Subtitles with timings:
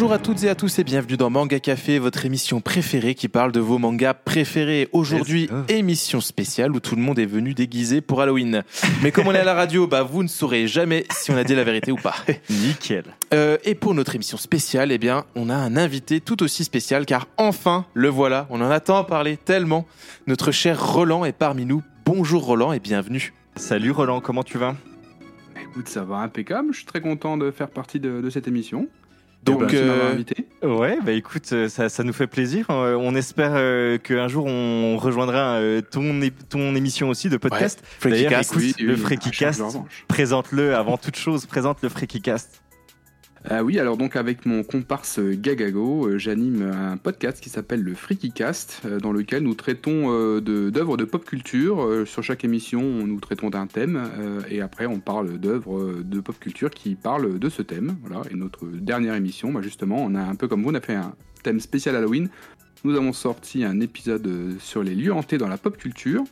[0.00, 3.28] Bonjour à toutes et à tous et bienvenue dans Manga Café, votre émission préférée qui
[3.28, 4.88] parle de vos mangas préférés.
[4.92, 8.64] Aujourd'hui, émission spéciale où tout le monde est venu déguisé pour Halloween.
[9.02, 11.44] Mais comme on est à la radio, bah vous ne saurez jamais si on a
[11.44, 12.14] dit la vérité ou pas.
[12.48, 13.04] Nickel.
[13.34, 17.04] Euh, et pour notre émission spéciale, eh bien, on a un invité tout aussi spécial
[17.04, 19.86] car enfin, le voilà, on en a tant parlé tellement.
[20.26, 21.82] Notre cher Roland est parmi nous.
[22.06, 23.34] Bonjour Roland et bienvenue.
[23.54, 24.76] Salut Roland, comment tu vas?
[25.62, 26.68] Écoute, ça va impeccable.
[26.72, 28.88] Je suis très content de faire partie de, de cette émission.
[29.42, 30.46] Donc, Merci de m'avoir euh, invité.
[30.62, 32.66] Ouais, bah écoute, euh, ça, ça nous fait plaisir.
[32.70, 37.82] Euh, On espère euh, qu'un jour on rejoindra euh, ton, ton émission aussi de podcast.
[38.00, 40.04] Freaky D'ailleurs, écoute, Oui, le oui, Freaky un charge Cast, de revanche.
[40.08, 42.20] présente-le avant toute chose, présente le Freaky
[43.50, 47.80] Euh, oui, alors donc avec mon comparse euh, Gagago, euh, j'anime un podcast qui s'appelle
[47.82, 50.08] le Freaky Cast, euh, dans lequel nous traitons
[50.40, 52.06] de- d'œuvres de, pop culture.
[52.06, 54.02] Sur chaque émission, nous traitons d'un thème,
[54.50, 57.96] et après on parle d'œuvres de pop culture qui parlent de ce thème.
[58.04, 58.22] Voilà.
[58.30, 60.94] Et notre dernière émission, bah, justement, on a un peu comme vous, on a fait
[60.94, 62.28] un thème spécial Halloween.
[62.82, 64.26] Nous avons sorti un épisode
[64.58, 66.24] sur les lieux hantés dans la pop culture.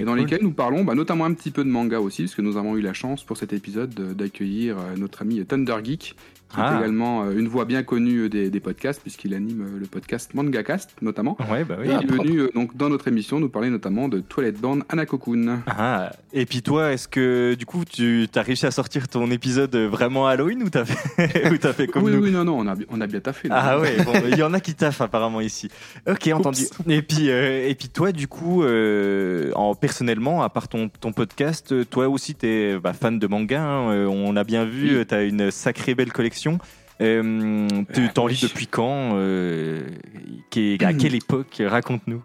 [0.00, 0.20] Et dans cool.
[0.20, 2.76] lesquels nous parlons bah, notamment un petit peu de manga aussi, parce que nous avons
[2.78, 6.16] eu la chance pour cet épisode de- d'accueillir notre ami Thunder Geek,
[6.52, 6.74] qui Ah.
[6.74, 10.34] est également euh, une voix bien connue des, des podcasts, puisqu'il anime euh, le podcast
[10.34, 11.36] MangaCast notamment.
[11.50, 11.88] Ouais, bah oui.
[11.88, 14.52] et ah, il est venu euh, donc dans notre émission nous parler notamment de Toilet
[14.52, 15.62] Born Anakokun.
[15.66, 19.74] Ah, et puis toi, est-ce que du coup tu as réussi à sortir ton épisode
[19.76, 22.66] vraiment Halloween ou t'as fait, ou t'as fait comme oui, nous oui, non, non, on
[22.68, 23.48] a, on a bien taffé.
[23.48, 23.56] là.
[23.58, 25.68] Ah ouais, bon, il y en a qui taffent apparemment ici.
[26.08, 26.62] Ok, entendu.
[26.88, 31.12] Et puis, euh, et puis toi, du coup, euh, en, personnellement, à part ton, ton
[31.12, 33.62] podcast, euh, toi aussi, tu es fan de manga.
[33.62, 35.06] hein, euh, on a bien vu, Oui.
[35.06, 36.41] tu as une sacrée belle collection.
[37.00, 38.48] Euh, tu Ah, t'en lis oui.
[38.48, 39.88] depuis quand euh,
[40.84, 42.22] À quelle époque Raconte-nous.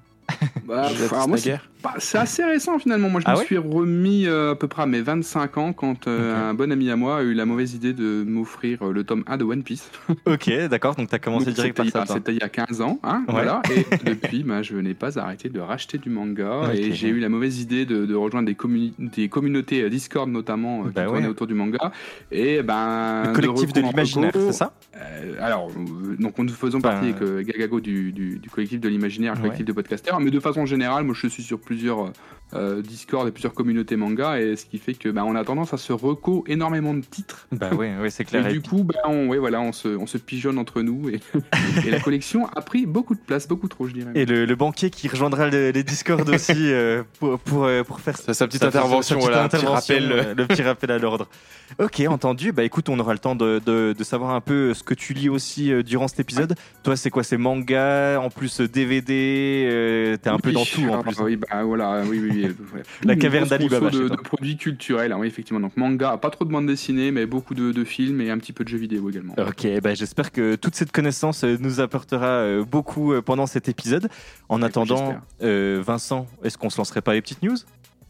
[0.65, 1.69] Bah, Je pff, alors moi, c'est Naguère.
[1.81, 3.09] Pas- c'est assez récent finalement.
[3.09, 5.73] Moi, je Ah me ouais suis remis euh, à peu près à mes 25 ans
[5.73, 8.91] quand euh, un bon ami à moi a eu la mauvaise idée de m'offrir euh,
[8.93, 9.89] le tome 1 de One Piece.
[10.25, 12.13] Ok, d'accord, donc tu as commencé Donc, direct par ça.
[12.15, 13.33] c'était il y a 15 ans, hein, Ouais.
[13.33, 13.61] voilà.
[13.75, 16.71] Et depuis, bah, je n'ai pas arrêté de racheter du manga.
[16.73, 20.83] Et j'ai eu la mauvaise idée de, de rejoindre des, communi- des communautés Discord notamment
[20.83, 21.07] qui Bah ouais.
[21.07, 21.91] tournaient autour du manga.
[22.31, 24.73] Et ben Le collectif de l'imaginaire, c'est ça
[25.39, 25.69] alors,
[26.19, 30.19] donc nous faisons partie avec Gagago du, du- du collectif de l'imaginaire, collectif de podcasters,
[30.19, 32.13] mais de façon générale, moi je suis sur plusieurs
[32.53, 35.73] euh, Discord et plusieurs communautés manga, et ce qui fait que bah, on a tendance
[35.73, 37.47] à se reco énormément de titres.
[37.51, 38.47] Bah ouais, ouais c'est Et clair.
[38.47, 41.19] Et du coup, bah, on, ouais, voilà, on, se, on se pigeonne entre nous, et,
[41.85, 44.11] et la collection a pris beaucoup de place, beaucoup trop, je dirais.
[44.15, 47.99] Et le, le banquier qui rejoindra le- les Discord aussi euh, pour, pour, euh, pour
[47.99, 50.35] faire Sa, sa petite Sa- intervention, sa petite voilà, un petit intervention, rappel.
[50.37, 51.27] le petit rappel à l'ordre.
[51.79, 52.53] Ok, entendu.
[52.53, 55.13] Bah écoute, on aura le temps de, de- de savoir un peu ce que tu
[55.13, 56.55] lis aussi euh, durant cet épisode.
[56.83, 57.23] Toi, c'est quoi?
[57.23, 61.19] C'est manga, en plus DVD, euh, t'es un peu Oui, dans tout en plus.
[61.21, 62.36] Oui, bah voilà, oui, oui.
[62.73, 62.83] ouais.
[63.03, 65.59] La caverne grosse d'Ali Baba conso chez De, de produits culturels, oui, effectivement.
[65.59, 68.53] Donc manga, pas trop de bande dessinée, mais beaucoup de, de films et un petit
[68.53, 69.35] peu de jeux vidéo également.
[69.37, 73.69] Ok, bah j'espère que toute cette connaissance euh, nous apportera euh, beaucoup euh, pendant cet
[73.69, 74.09] épisode.
[74.49, 75.21] En Écoute, attendant, j'espère.
[75.43, 77.57] euh, Vincent, est-ce qu'on se lancerait pas les petites news?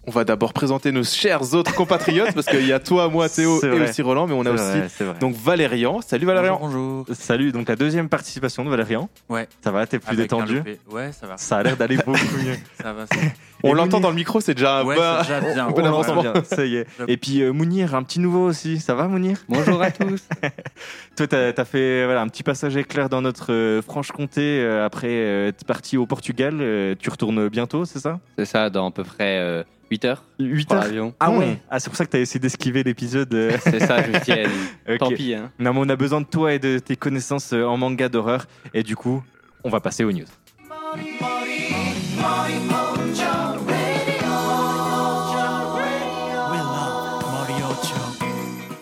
[0.10, 3.62] On va d'abord présenter nos chers autres compatriotes parce qu'il y a toi, moi, Théo
[3.62, 3.90] et vrai.
[3.90, 6.00] aussi Roland, mais on a aussi vrai, donc Valérian.
[6.00, 6.58] Salut Valérian.
[6.62, 7.04] Bonjour.
[7.06, 7.14] bonjour.
[7.14, 9.10] Salut, donc la deuxième participation de Valérian.
[9.28, 9.50] Ouais.
[9.62, 10.64] Ça va, t'es plus Avec détendu.
[10.90, 11.36] Ouais, ça va.
[11.36, 12.56] Ça a l'air d'aller beaucoup mieux.
[12.82, 13.06] Ça va.
[13.06, 13.22] ça va.
[13.64, 15.68] On l'entend dans le micro, c'est déjà un Ouais, déjà bien.
[15.70, 16.88] bon On bien, ça y est.
[17.08, 18.80] Et puis euh, Mounir, un petit nouveau aussi.
[18.80, 19.40] Ça va Mounir?
[19.50, 20.28] Bonjour à tous.
[21.18, 25.08] Toi, t'as as fait voilà, un petit passage éclair dans notre euh, Franche-Comté euh, après
[25.10, 26.60] euh, être parti au Portugal.
[26.62, 28.20] Euh, tu retournes bientôt, c'est ça?
[28.38, 31.14] C'est ça, dans à peu près euh, 8 heures 8 pour heures l'avion.
[31.20, 31.38] Ah Hmm.
[31.40, 33.34] ouais Ah, c'est pour ça que t'as essayé d'esquiver l'épisode.
[33.34, 34.44] euh, C'est ça, je me tiens.
[34.90, 34.98] ok.
[34.98, 35.34] Tant pis.
[35.34, 35.52] Hein.
[35.60, 38.46] Non, mais on a besoin de toi et de tes connaissances euh, en manga d'horreur.
[38.74, 39.24] Et du coup,
[39.64, 40.26] on va passer aux news.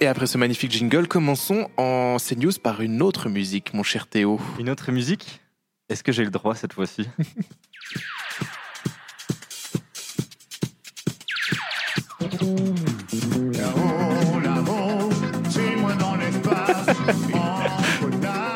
[0.02, 4.40] Et après ce magnifique jingle, commençons en CNews par une autre musique, mon cher Théo.
[4.60, 5.42] Une autre musique?
[5.90, 7.08] Est-ce que j'ai le droit cette fois-ci?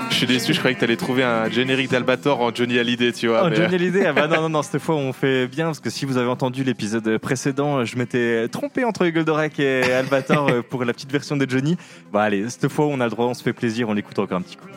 [0.10, 3.28] Je suis déçu, je croyais que t'allais trouver un générique d'Albator en Johnny Hallyday, tu
[3.28, 3.50] vois.
[3.50, 5.90] Mais- Johnny Hallyday Ah bah non, non, non, cette fois on fait bien parce que
[5.90, 10.84] si vous avez entendu l'épisode précédent, je m'étais trompé entre Goldorak et Albator euh, pour
[10.84, 11.78] la petite version de Johnny.
[12.12, 14.40] Bah allez, cette fois on a le droit, on se fait plaisir, on l'écoute encore
[14.40, 14.68] un petit coup.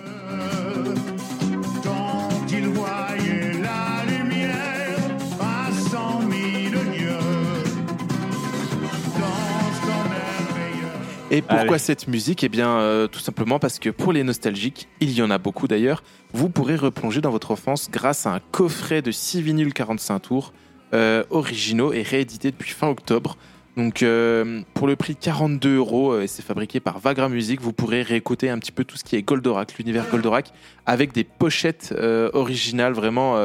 [11.33, 12.45] Et pourquoi cette musique?
[12.45, 15.67] Eh bien, euh, tout simplement parce que pour les nostalgiques, il y en a beaucoup
[15.67, 16.03] d'ailleurs,
[16.35, 20.53] vous pourrez replonger dans votre enfance grâce à un coffret de 6 vinyles 45 tours
[20.93, 23.39] euh, originaux et réédités depuis fin octobre.
[23.79, 28.03] Donc euh, pour le prix 42 euros, et c'est fabriqué par Vagra Music, vous pourrez
[28.03, 30.53] réécouter un petit peu tout ce qui est Goldorak, l'univers Goldorak,
[30.85, 31.95] avec des pochettes
[32.35, 33.39] originales, vraiment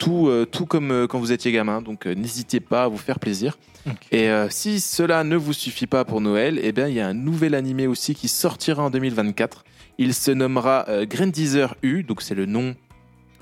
[0.00, 1.82] tout, euh, tout comme euh, quand vous étiez gamin.
[1.82, 3.56] Donc euh, n'hésitez pas à vous faire plaisir.
[4.10, 7.06] Et euh, si cela ne vous suffit pas pour Noël, eh bien il y a
[7.06, 9.64] un nouvel animé aussi qui sortira en 2024.
[9.98, 12.74] Il se nommera euh, Grandizer U, donc c'est le nom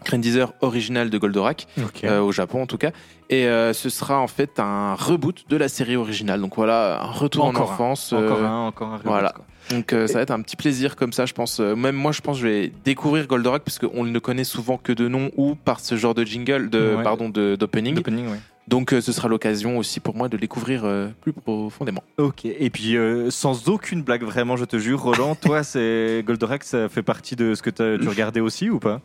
[0.04, 1.66] Grandizer original de Goldorak
[2.04, 2.90] euh, au Japon en tout cas.
[3.30, 6.40] Et euh, ce sera en fait un reboot de la série originale.
[6.40, 7.74] Donc voilà, un retour Encore en un.
[7.74, 8.12] enfance.
[8.12, 8.96] encore euh, un, encore un.
[8.96, 9.30] reboot, voilà.
[9.32, 9.44] quoi.
[9.70, 11.60] Donc ça va être un petit plaisir comme ça, je pense.
[11.60, 14.78] Même moi, je pense que je vais découvrir Goldorak parce qu'on ne le connaît souvent
[14.78, 17.02] que de nom ou par ce genre de jingle, de Ouais.
[17.02, 17.98] pardon, d'opening.
[17.98, 18.38] Ouais.
[18.66, 22.02] Donc euh, ce sera l'occasion aussi pour moi de le découvrir euh, plus profondément.
[22.18, 26.64] Ok, et puis euh, sans aucune blague, vraiment, je te jure, Roland, toi, c'est Goldorak,
[26.64, 29.00] ça fait partie de ce que tu regardais aussi ou pas?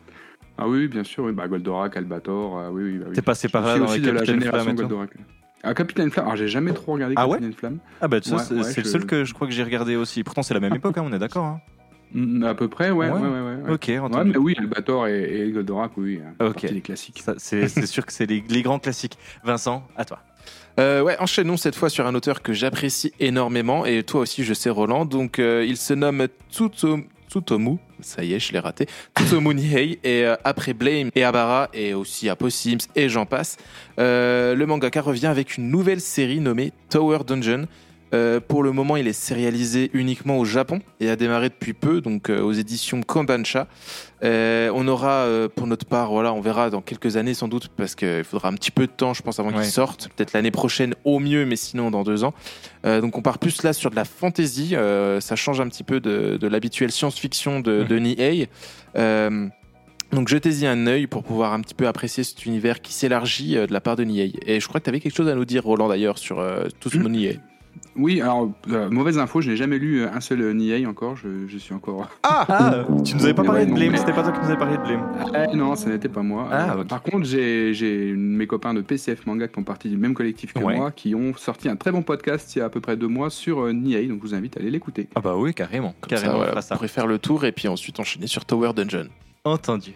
[0.56, 1.32] Ah oui, bien sûr, oui.
[1.32, 2.98] Bah, Goldorak, Albator, ah oui, oui.
[2.98, 3.14] Bah, oui.
[3.14, 5.10] T'es passé par là dans aussi les de la génération Flamme Goldorak.
[5.66, 7.78] Ah, Capitaine Flamme, alors j'ai jamais trop regardé Ah ouais Capitaine Flamme.
[8.00, 10.22] Ah bah Ouais, c'est ouais, le seul que je crois que j'ai regardé aussi.
[10.22, 11.44] Pourtant, c'est la même époque, hein, on est d'accord.
[11.44, 11.60] hein.
[12.12, 13.12] Mm, À peu près, ouais, Ouais.
[13.18, 13.40] ouais, ouais.
[13.40, 13.72] ouais, ouais.
[13.72, 14.30] Ok, Ouais, entendu.
[14.32, 16.46] mais oui, Albator et, et Goldorak, oui, oui.
[16.46, 16.66] Ok.
[16.70, 17.22] Des classiques.
[17.38, 19.16] C'est sûr que c'est les, les grands classiques.
[19.42, 20.20] Vincent, à toi.
[20.78, 24.52] Euh, ouais, enchaînons cette fois sur un auteur que j'apprécie énormément et toi aussi, je
[24.54, 25.04] sais, Roland.
[25.06, 27.78] Donc, euh, il se nomme Tsuto- Tsutomu.
[28.00, 28.86] Ça y est, je l'ai raté.
[29.18, 29.98] Tsutomu Nihei.
[30.04, 33.56] Et euh, après Blame et Abara et aussi Apo Sims et j'en passe,
[33.98, 37.66] euh, le mangaka revient avec une nouvelle série nommée Tower Dungeon.
[38.14, 42.00] Euh, pour le moment, il est sérialisé uniquement au Japon et a démarré depuis peu,
[42.00, 43.66] donc euh, aux éditions Kodansha.
[44.22, 47.94] Euh, on aura, pour notre part, voilà, on verra dans quelques années sans doute, parce
[47.94, 49.56] qu'il faudra un petit peu de temps, je pense, avant Ouais.
[49.62, 50.08] qu'il sorte.
[50.16, 52.32] Peut-être l'année prochaine au mieux, mais sinon dans deux ans.
[52.84, 54.74] Donc on part plus là sur de la fantasy.
[55.20, 58.48] ça change un petit peu de, de l'habituel science-fiction de, de Nihei.
[60.12, 63.72] Donc jetez-y un œil pour pouvoir un petit peu apprécier cet univers qui s'élargit de
[63.72, 64.32] la part de Nihei.
[64.46, 66.66] Et je crois que tu avais quelque chose à nous dire, Roland, d'ailleurs, sur euh,
[66.80, 67.40] tout ce mot Nihei.
[67.96, 71.16] Oui, alors, euh, mauvaise info, je n'ai jamais lu euh, un seul euh, Nihei encore,
[71.16, 72.08] je, je suis encore...
[72.24, 74.46] Ah, tu nous avais pas parlé ouais, de Blame, mais- c'était pas toi qui nous
[74.46, 75.02] avais parlé de Blame.
[75.32, 76.48] Ah, non, ça n'était pas moi.
[76.50, 76.76] Ah.
[76.88, 80.58] Par contre, j'ai mes copains de PCF Manga qui font partie du même collectif que
[80.58, 80.76] Ouais.
[80.76, 83.08] moi, qui ont sorti un très bon podcast il y a à peu près deux
[83.08, 85.08] mois sur euh, Nihei, donc je vous invite à aller l'écouter.
[85.14, 85.94] Ah bah oui, carrément.
[86.00, 86.74] Comme carrément, ça, on ça.
[86.76, 89.08] pourrez faire le tour et puis ensuite enchaîner sur Tower Dungeon.
[89.44, 89.92] Entendu.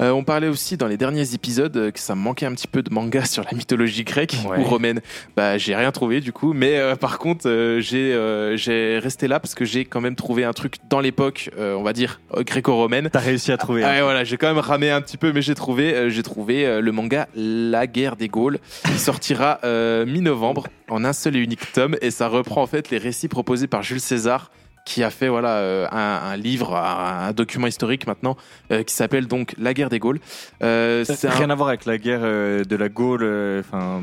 [0.00, 2.66] Euh, on parlait aussi dans les derniers épisodes euh, que ça me manquait un petit
[2.66, 4.58] peu de manga sur la mythologie grecque Ouais.
[4.58, 5.00] ou romaine.
[5.36, 8.10] Bah, j'ai rien trouvé du coup, mais euh, par contre, euh, j'ai
[8.56, 11.92] j'ai resté là parce que j'ai quand même trouvé un truc dans l'époque, on va
[11.92, 13.10] dire gréco-romaine.
[13.12, 13.84] T'as réussi à trouver.
[13.84, 14.02] Ah, hein.
[14.02, 17.28] voilà, j'ai quand même ramé un petit peu, mais j'ai trouvé, j'ai trouvé le manga
[17.34, 19.60] La guerre des Gaules, qui sortira
[20.06, 23.66] mi-novembre en un seul et unique tome, et ça reprend en fait les récits proposés
[23.66, 24.50] par Jules César,
[24.84, 28.36] qui a fait voilà euh, un, un livre, un, un document historique maintenant,
[28.72, 30.20] euh, qui s'appelle donc La guerre des Gaules.
[30.62, 33.60] Euh, c'est un- Rien à voir avec la guerre euh, de la Gaule.
[33.60, 34.02] Enfin.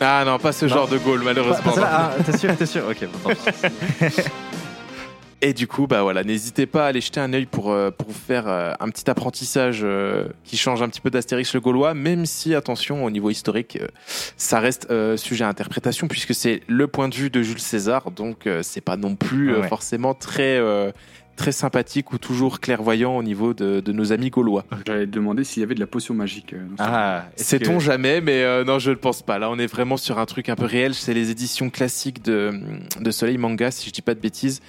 [0.00, 0.74] Ah non, pas ce Non.
[0.74, 1.72] genre de Gaulle, malheureusement.
[1.82, 2.82] ah, t'es sûr, t'es sûr.
[2.88, 3.30] Ok, bon.
[5.42, 8.12] Et du coup, bah voilà, n'hésitez pas à aller jeter un œil pour, euh, pour
[8.14, 12.26] faire euh, un petit apprentissage euh, qui change un petit peu d'Astérix le Gaulois, même
[12.26, 13.86] si, attention, au niveau historique, euh,
[14.36, 18.10] ça reste euh, sujet à interprétation, puisque c'est le point de vue de Jules César,
[18.10, 19.68] donc euh, c'est pas non plus euh, Ouais.
[19.68, 20.90] forcément très, euh,
[21.40, 24.66] très sympathique ou toujours clairvoyant au niveau de, de nos amis gaulois.
[24.86, 26.52] J'allais te demander s'il y avait de la potion magique.
[26.52, 29.38] euh, dans ce- Ah, Sait-on que- jamais, mais euh, non, je ne pense pas.
[29.38, 30.92] Là, on est vraiment sur un truc un peu réel.
[30.94, 32.52] C'est les éditions classiques de,
[33.00, 34.60] de Soleil Manga, si je dis pas de bêtises.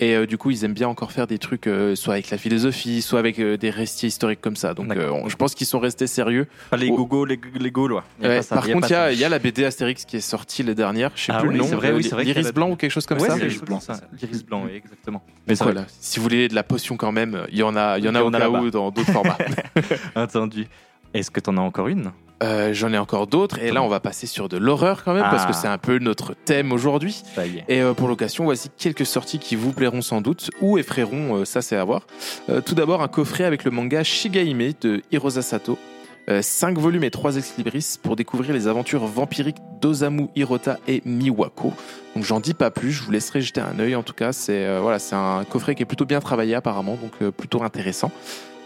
[0.00, 2.38] Et euh, du coup, ils aiment bien encore faire des trucs, euh, soit avec la
[2.38, 4.74] philosophie, soit avec euh, des récits historiques comme ça.
[4.74, 6.48] Donc, euh, on- je pense qu'ils sont restés sérieux.
[6.70, 6.96] Pas les Oh.
[6.96, 8.02] gogos, les, les Gaulois.
[8.20, 9.12] Y a Ouais, pas ça, par y a contre, il y, a- ça.
[9.12, 11.12] il y a la BD Astérix qui est sortie l'année dernière.
[11.14, 11.66] Je sais Ah plus oui, le nom.
[11.68, 13.36] c'est vrai, oui, c'est vrai L'Iris la- blanc ou quelque chose comme Ouais, ça.
[13.36, 14.00] L'iris blanc, ça.
[14.20, 15.22] L'iris blanc, oui, exactement.
[15.46, 18.04] Mais voilà, si vous voulez de la potion quand même, il y en a, il
[18.04, 19.38] y en a au en cas où dans d'autres formats.
[20.14, 20.66] Entendu.
[21.14, 22.12] Est-ce que t'en as encore une?
[22.42, 23.58] Euh, J'en ai encore d'autres.
[23.58, 25.46] Et là, on va passer sur de l'horreur quand même, parce Ah.
[25.46, 27.22] que c'est un peu notre thème aujourd'hui.
[27.68, 31.44] Et euh, pour l'occasion, voici quelques sorties qui vous plairont sans doute ou effraieront, euh,
[31.46, 32.02] ça c'est à voir.
[32.66, 35.78] Tout d'abord, un coffret avec le manga Shigaime de Hirosa Sato.
[36.40, 41.72] 5 volumes et 3 ex-libris pour découvrir les aventures vampiriques d'Osamu Hirota et Miwako.
[42.14, 44.32] Donc j'en dis pas plus, je vous laisserai jeter un œil en tout cas.
[44.32, 47.62] C'est euh, voilà, c'est un coffret qui est plutôt bien travaillé apparemment, donc euh, plutôt
[47.62, 48.10] intéressant.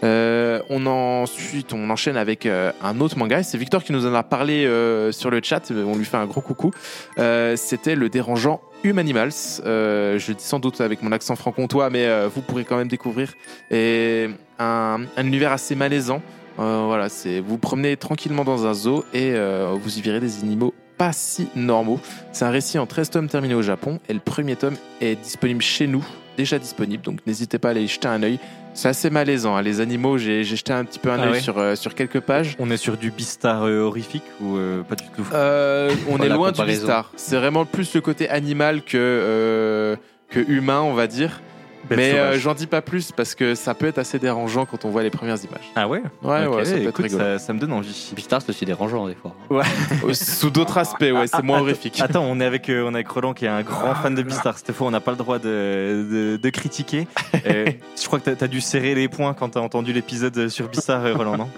[0.03, 3.43] Euh, on ensuite on enchaîne avec euh, un autre manga.
[3.43, 5.71] C'est Victor qui nous en a parlé euh, sur le chat.
[5.71, 6.71] On lui fait un gros coucou.
[7.19, 9.31] Euh, C'était le dérangeant Humanimals.
[9.63, 12.87] Euh, je dis sans doute avec mon accent franc-comtois, mais euh, vous pourrez quand même
[12.87, 13.33] découvrir
[13.69, 16.21] et un univers assez malaisant.
[16.59, 20.19] Euh, voilà, c'est vous vous promenez tranquillement dans un zoo et euh, vous y verrez
[20.19, 21.99] des animaux pas si normaux.
[22.31, 25.61] C'est un récit en 13 tomes terminé au Japon et le premier tome est disponible
[25.61, 26.05] chez nous
[26.37, 28.39] déjà disponible, donc n'hésitez pas à aller y jeter un œil.
[28.73, 31.31] C'est assez malaisant, hein, les animaux, j'ai j'ai jeté un petit peu un Ah œil
[31.33, 32.55] ouais sur, euh, sur quelques pages.
[32.57, 35.25] On est sur du Beastar euh, horrifique ou euh, pas du tout?
[35.33, 36.63] Euh, on est loin du.
[36.63, 37.11] Beastar.
[37.15, 39.95] C'est vraiment plus le côté animal que, euh,
[40.29, 41.41] que humain, on va dire.
[41.89, 44.89] Mais euh, j'en dis pas plus parce que ça peut être assez dérangeant quand on
[44.89, 45.71] voit les premières images.
[45.75, 47.23] Ah ouais Ouais, Ok, ouais, ça peut être écoute, rigolo.
[47.23, 48.11] ça, ça me donne envie.
[48.15, 49.35] Beastar, c'est aussi dérangeant des fois.
[49.51, 51.99] Euh, Sous d'autres aspects, ouais, c'est moins horrifique.
[52.01, 54.21] Attends, on est avec, euh, on est avec Roland qui est un grand fan de
[54.23, 54.57] Beastar.
[54.57, 57.07] Cette fois, on n'a pas le droit de, de, de critiquer.
[57.47, 57.65] Euh,
[57.99, 61.03] je crois que t'as as dû serrer les poings quand t'as entendu l'épisode sur Beastar,
[61.05, 61.49] euh, Roland, non?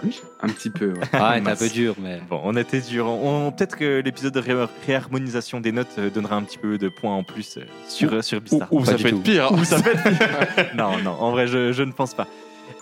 [0.42, 1.00] Un petit peu, ouais.
[1.12, 2.22] Ah, un peu dur, mais.
[2.30, 3.08] Bon, on était dur.
[3.08, 6.88] On, Peut-être que l'épisode de ré- réharmonisation des notes euh, donnera un petit peu de
[6.89, 8.68] points en plus euh, sur, euh, sur Ou, Beastar.
[8.72, 9.15] ou Pas ça du peut tout.
[9.18, 9.48] être pire.
[9.51, 9.56] hein.
[9.60, 10.12] Ou ça peut être-
[10.75, 12.27] non, non, en vrai, je, je ne pense pas.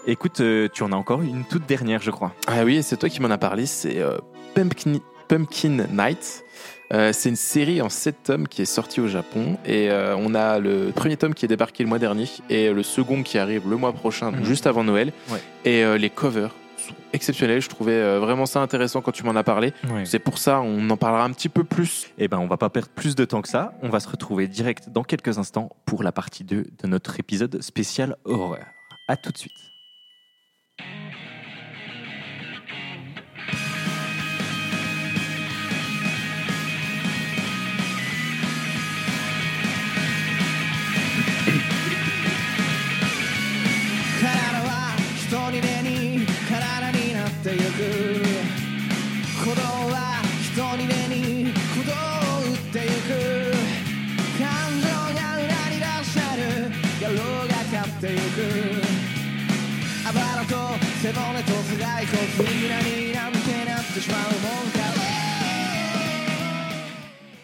[0.08, 2.34] Écoute, euh, tu en as encore une toute dernière, je crois.
[2.48, 4.18] Ah oui, c'est toi qui m'en as parlé, c'est euh,
[4.56, 4.94] Pumpkin,
[5.28, 6.44] Pumpkin Night.
[6.94, 10.60] Euh, c'est une série en 7 tomes qui est sortie au Japon et on a
[10.60, 13.78] le premier tome qui est débarqué le mois dernier et le second qui arrive le
[13.78, 14.46] mois prochain, donc Mhm.
[14.46, 15.14] juste avant Noël.
[15.30, 15.40] Ouais.
[15.64, 16.50] Et les covers
[16.92, 19.74] sont exceptionnels, je trouvais euh, vraiment ça intéressant quand tu m'en as parlé.
[20.06, 22.08] C'est pour ça, on en parlera un petit peu plus.
[22.18, 23.74] Eh ben, on va pas perdre plus de temps que ça.
[23.82, 27.62] On va se retrouver direct dans quelques instants pour la partie 2 de notre épisode
[27.62, 28.66] spécial horreur.
[29.08, 29.71] À tout de suite.
[61.01, 62.07] らと背骨と頭蓋
[62.37, 64.87] 骨に何なんてなってしまうもんか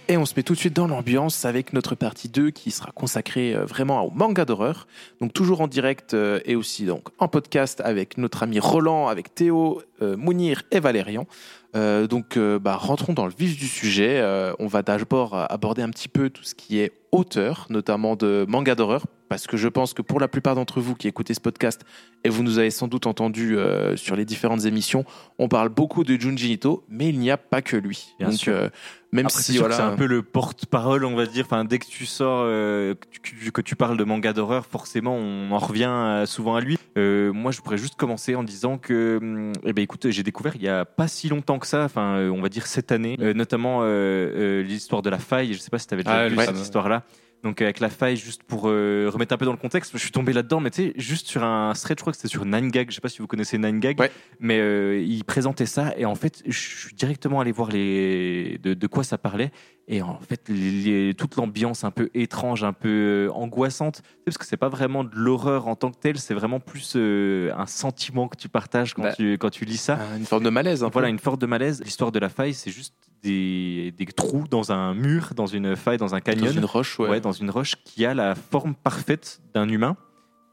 [0.09, 2.91] Et on se met tout de suite dans l'ambiance avec notre partie 2 qui sera
[2.93, 4.87] consacrée euh, vraiment au manga d'horreur.
[5.23, 9.35] Donc toujours en direct euh, et aussi donc en podcast avec notre ami Roland, avec
[9.35, 11.27] Théo, euh, Mounir et Valérian.
[11.75, 14.21] Euh, donc euh, bah, rentrons dans le vif du sujet.
[14.21, 18.15] Euh, on va d'abord euh, aborder un petit peu tout ce qui est auteur, notamment
[18.15, 21.34] de manga d'horreur, parce que je pense que pour la plupart d'entre vous qui écoutez
[21.34, 21.82] ce podcast,
[22.24, 25.06] et vous nous avez sans doute entendu euh, sur les différentes émissions,
[25.40, 28.14] on parle beaucoup de Junji Ito, mais il n'y a pas que lui.
[28.20, 28.54] Bien donc sûr.
[28.54, 28.70] euh,
[29.12, 31.46] même Après, si voilà, c'est un peu le porte-parole, on va dire.
[31.46, 35.16] Enfin, dès que tu sors, euh, que, tu, que tu parles de manga d'horreur, forcément,
[35.16, 36.78] on en revient souvent à lui.
[36.98, 40.64] Moi, je pourrais juste commencer en disant que, hum, eh ben, écoute, j'ai découvert il
[40.64, 45.02] y a pas si longtemps que ça, enfin, on va dire cette année, notamment l'histoire
[45.02, 45.54] de la faille.
[45.54, 47.04] Je sais pas si tu avais déjà Ah, vu cette histoire-là.
[47.44, 50.12] Donc avec la faille, juste pour euh, remettre un peu dans le contexte, je suis
[50.12, 52.88] tombé là-dedans, mais tu sais, juste sur un thread, je crois que c'était sur 9gag,
[52.90, 54.12] je sais pas si vous connaissez 9gag, Ouais.
[54.40, 58.58] mais euh, il présentait ça, et en fait, je suis directement allé voir les...
[58.64, 59.52] de, de quoi ça parlait,
[59.88, 62.90] et en fait, les- toute l'ambiance un peu étrange, un peu
[63.30, 66.60] euh, angoissante, parce que c'est pas vraiment de l'horreur en tant que telle, c'est vraiment
[66.60, 69.14] plus euh, un sentiment que tu partages quand, Bah.
[69.14, 70.00] tu, quand tu lis ça.
[70.02, 70.84] Ah, une forme de malaise.
[70.84, 70.94] un peu.
[70.94, 71.82] Voilà, une forme de malaise.
[71.84, 75.98] L'histoire de la faille, c'est juste des, des trous dans un mur, dans une faille,
[75.98, 77.10] dans un dans canyon une roche, ouais.
[77.10, 79.98] ouais, dans une roche qui a la forme parfaite d'un humain.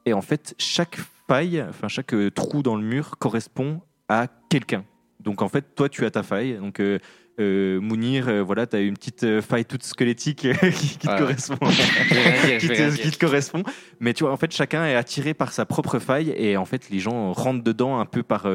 [0.06, 4.84] Et en fait, chaque faille, enfin chaque euh, trou dans le mur correspond à quelqu'un.
[5.20, 6.58] Donc en fait, toi, tu as ta faille.
[6.58, 6.98] Donc euh,
[7.40, 11.18] euh, Mounir, euh, voilà, tu as une petite euh, faille toute squelettique qui, qui te
[11.18, 11.56] correspond.
[11.66, 13.62] Dire, qui, te, qui correspond.
[14.00, 16.90] Mais tu vois, en fait, chacun est attiré par sa propre faille et en fait,
[16.90, 18.46] les gens rentrent dedans un peu par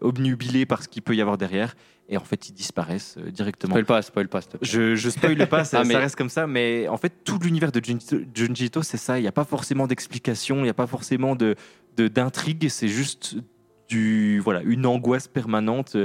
[0.00, 1.74] obnubilés par ce qu'il peut y avoir derrière
[2.08, 3.72] et en fait, ils disparaissent directement.
[3.74, 4.68] Spoil pas, spoil pas, s'il te plaît.
[4.68, 7.38] Je, je spoil pas, ça, Ah, mais- ça reste comme ça, mais en fait, tout
[7.38, 9.18] l'univers de Junji Ito, c'est ça.
[9.18, 11.54] Il n'y a pas forcément d'explication, il n'y a pas forcément de
[11.96, 13.36] de- d'intrigue, c'est juste
[13.88, 15.96] du voilà une angoisse permanente.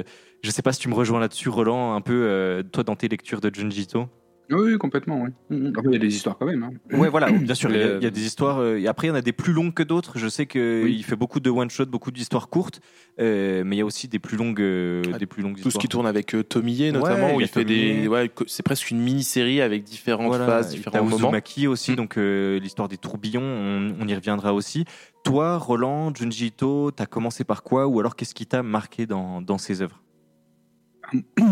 [0.46, 3.08] Je sais pas si tu me rejoins là-dessus, Roland, un peu euh, toi dans tes
[3.08, 4.06] lectures de Junji Ito.
[4.52, 5.32] Oui, oui, complètement, oui.
[5.50, 5.74] Mm, mm.
[5.76, 6.62] Après, il y a des histoires quand même.
[6.62, 6.70] hein.
[6.96, 8.60] Ouais, voilà, bien sûr, il y, a- Le- il y a des histoires.
[8.60, 10.20] euh, et après, il y en a des plus longues que d'autres.
[10.20, 11.02] Je sais qu'il Oui.
[11.02, 12.80] fait beaucoup de one-shot, beaucoup d'histoires courtes,
[13.20, 15.72] euh, mais il y a aussi des plus longues, euh, Ah, des plus longues Tout
[15.72, 18.92] ce qui tourne avec euh, Tomie notamment, Ouais, où il fait des, ouais, c'est presque
[18.92, 21.16] une mini-série avec différentes Voilà, phases, différents moments.
[21.18, 21.96] Uzumaki aussi, Mm.
[21.96, 24.86] donc euh, l'histoire des tourbillons, on, on y reviendra aussi.
[25.24, 29.42] Toi, Roland, Junji Ito, t'as commencé par quoi ou alors qu'est-ce qui t'a marqué dans,
[29.42, 30.04] dans ses œuvres?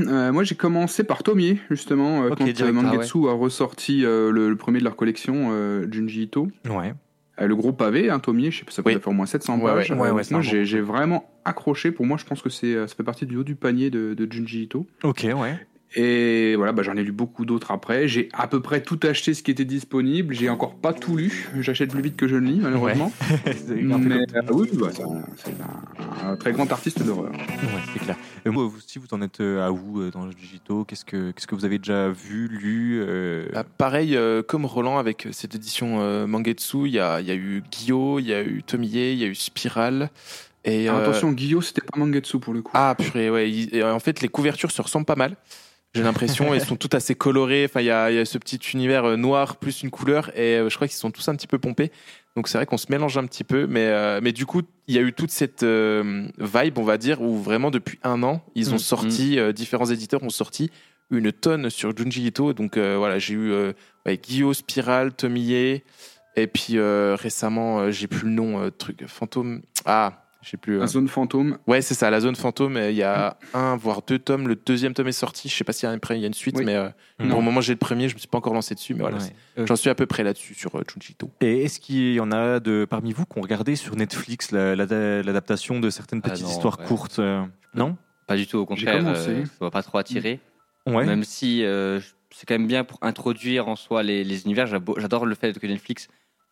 [0.07, 2.73] Euh, moi, j'ai commencé par Tomie, justement, euh, quand direct.
[2.73, 5.51] Mangetsu a ressorti euh, le, le premier de leur collection,
[5.91, 6.47] Junji Ito.
[6.69, 6.93] Ouais.
[7.39, 8.99] Le gros pavé, un Tomie, je sais pas, ça peut Oui.
[8.99, 9.91] faire au moins 700 Ouais, pages.
[9.91, 11.91] ouais, moi, j'ai vraiment accroché.
[11.91, 14.31] Pour moi, je pense que c'est, ça fait partie du haut du panier de, de
[14.31, 14.85] Junji Ito.
[15.03, 15.59] Ok, ouais.
[15.95, 18.07] Et voilà, bah, j'en ai lu beaucoup d'autres après.
[18.07, 20.33] J'ai à peu près tout acheté ce qui était disponible.
[20.33, 21.47] J'ai encore pas tout lu.
[21.59, 23.11] J'achète plus vite que je ne lis, malheureusement.
[23.45, 25.03] C'est un peu Mais euh, oui, bah, c'est
[26.25, 27.31] un, très grand artiste d'horreur.
[27.31, 27.39] Ouais,
[27.93, 28.17] c'est clair.
[28.47, 31.05] Euh, moi, vous, si vous en êtes euh, à où euh, dans le digitaux Qu'est-ce
[31.05, 35.27] que qu'est-ce que vous avez déjà vu, lu euh, Bah, pareil, euh, comme Roland avec
[35.31, 38.41] cette édition euh, Mangetsu, il y a, il y a eu Guillaume, il y a
[38.43, 40.09] eu Tomie, il y a eu Spiral.
[40.65, 42.71] Et, euh, attention, Guillaume, c'était pas Mangetsu pour le coup.
[42.73, 43.51] Ah, purée, ouais.
[43.51, 45.35] il- et en fait, les couvertures se ressemblent pas mal.
[45.95, 47.65] J'ai l'impression, elles sont toutes assez colorées.
[47.65, 50.57] Enfin, il y a, y a ce petit univers euh, noir plus une couleur, et
[50.57, 51.91] euh, je crois qu'ils sont tous un petit peu pompés.
[52.35, 54.95] Donc c'est vrai qu'on se mélange un petit peu, mais euh, mais du coup, il
[54.95, 58.43] y a eu toute cette euh, vibe, on va dire, où vraiment depuis un an,
[58.55, 60.71] ils ont Mm, sorti, euh, différents éditeurs ont sorti
[61.11, 62.53] une tonne sur Junji Ito.
[62.53, 63.73] Donc euh, voilà, j'ai eu euh,
[64.07, 65.53] ouais, Guillaume, Spiral, Tomie,
[66.35, 69.61] et puis euh, récemment, j'ai plus le nom, euh, truc fantôme.
[69.85, 70.75] Ah, j'ai plus.
[70.77, 71.57] euh, La zone fantôme.
[71.67, 72.77] Ouais, c'est ça, la zone fantôme.
[72.77, 74.47] euh, Il y a un, voire deux tomes.
[74.47, 75.49] Le deuxième tome est sorti.
[75.49, 76.65] Je sais pas s'il y a, après, il y a une suite, Oui.
[76.65, 77.29] mais euh, Non.
[77.29, 78.09] pour le moment, j'ai le premier.
[78.09, 79.17] Je me suis pas encore lancé dessus, mais voilà.
[79.17, 79.23] Ouais.
[79.59, 81.31] Euh, J'en suis à peu près là-dessus sur euh, Junji Ito.
[81.41, 84.75] Et est-ce qu'il y en a de parmi vous qui ont regardé sur Netflix la-
[84.75, 86.85] la- l'adaptation de certaines Ah petites non, histoires ouais.
[86.85, 87.97] courtes euh, Non?
[88.27, 90.39] Pas du tout, au contraire, euh, ça m'a pas trop attiré.
[90.85, 91.05] Ouais.
[91.05, 91.99] Même si euh,
[92.31, 94.67] c'est quand même bien pour introduire en soi les, les univers.
[94.97, 96.07] J'adore le fait que Netflix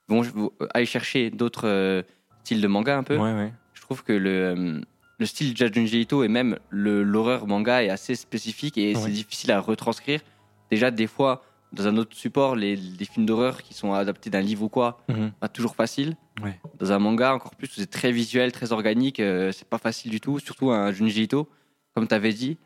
[0.08, 2.02] vont vont aller chercher d'autres euh,
[2.44, 3.18] styles de manga un peu.
[3.18, 3.52] Ouais, ouais.
[3.92, 4.82] Trouve que le, euh,
[5.20, 9.02] le style de Junji Ito et même l'horreur manga est assez spécifique et Ouais.
[9.02, 10.22] c'est difficile à retranscrire.
[10.70, 11.44] Déjà, des fois,
[11.74, 15.02] dans un autre support, les, les films d'horreur qui sont adaptés d'un livre ou quoi,
[15.10, 15.32] Mhm.
[15.42, 16.16] pas toujours facile.
[16.42, 16.58] Ouais.
[16.80, 20.22] Dans un manga, encore plus, c'est très visuel, très organique, euh, c'est pas facile du
[20.22, 20.40] tout.
[20.40, 21.50] Surtout un Junji Ito,
[21.94, 22.58] comme tu avais dit,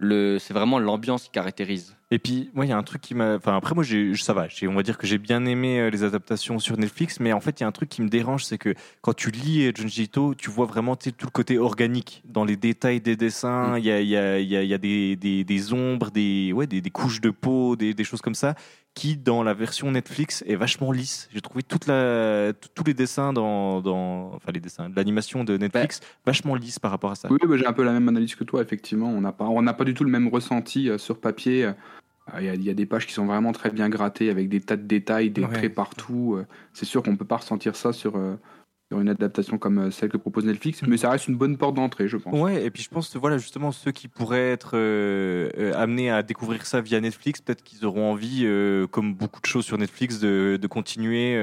[0.00, 1.96] c'est vraiment l'ambiance qui caractérise.
[2.10, 3.34] Et puis, moi, il y a un truc qui m'a.
[3.34, 4.46] Enfin, après, moi, j'ai- ça va.
[4.68, 7.58] On va dire que j'ai bien aimé euh, les adaptations sur Netflix, mais en fait,
[7.58, 10.04] il y a un truc qui me dérange, c'est que quand tu lis euh, Junji
[10.04, 13.76] Ito, tu vois vraiment tout le côté organique dans les détails des dessins.
[13.78, 15.72] Il y, a, il y, a, il y a- il y a des, des, des
[15.72, 18.54] ombres, des, ouais, des, des couches de peau, des choses comme ça,
[18.96, 21.28] qui, dans la version Netflix, est vachement lisse.
[21.32, 24.32] J'ai trouvé toute la, t- tous les dessins dans, dans.
[24.34, 27.28] Enfin, les dessins, l'animation de Netflix, vachement lisse par rapport à ça.
[27.30, 29.08] Oui, bah, j'ai un peu la même analyse que toi, effectivement.
[29.10, 31.66] On n'a pas, on n'a pas du tout le même ressenti euh, sur papier.
[31.66, 31.72] Euh,
[32.40, 34.48] Il y, a- il y a des pages qui sont vraiment très bien grattées avec
[34.48, 35.52] des tas de détails, des Ouais.
[35.52, 36.34] traits partout.
[36.36, 38.16] Euh, C'est sûr qu'on peut pas ressentir ça sur,
[38.88, 41.74] sur une adaptation comme euh, celle que propose Netflix, mais ça reste une bonne porte
[41.74, 42.38] d'entrée, je pense.
[42.38, 46.22] Ouais, et puis je pense voilà, justement, ceux qui pourraient être euh, euh, amenés à
[46.22, 48.46] découvrir ça via Netflix, peut-être qu'ils auront envie,
[48.90, 51.34] comme beaucoup de choses sur Netflix, de, continuer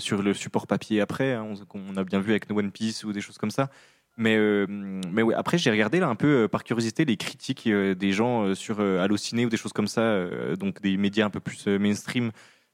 [0.00, 1.34] sur le support papier après.
[1.34, 3.70] hein, on, a bien vu avec One Piece ou des choses comme ça.
[4.16, 4.36] Mais,
[4.68, 8.80] mais ouais, après, j'ai regardé là un peu par curiosité les critiques des gens sur
[8.80, 10.26] Allociné ou des choses comme ça,
[10.58, 12.30] donc des médias un peu plus mainstream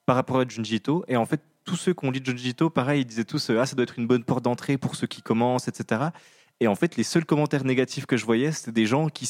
[0.06, 1.04] par rapport à Junji Ito.
[1.08, 3.58] Et en fait, tous ceux qui ont lu Junji Ito, pareil, ils disaient tous euh,
[3.60, 6.02] Ah, ça doit être une bonne porte d'entrée pour ceux qui commencent, etc.
[6.60, 9.28] Et en fait, les seuls commentaires négatifs que je voyais, c'était des gens qui,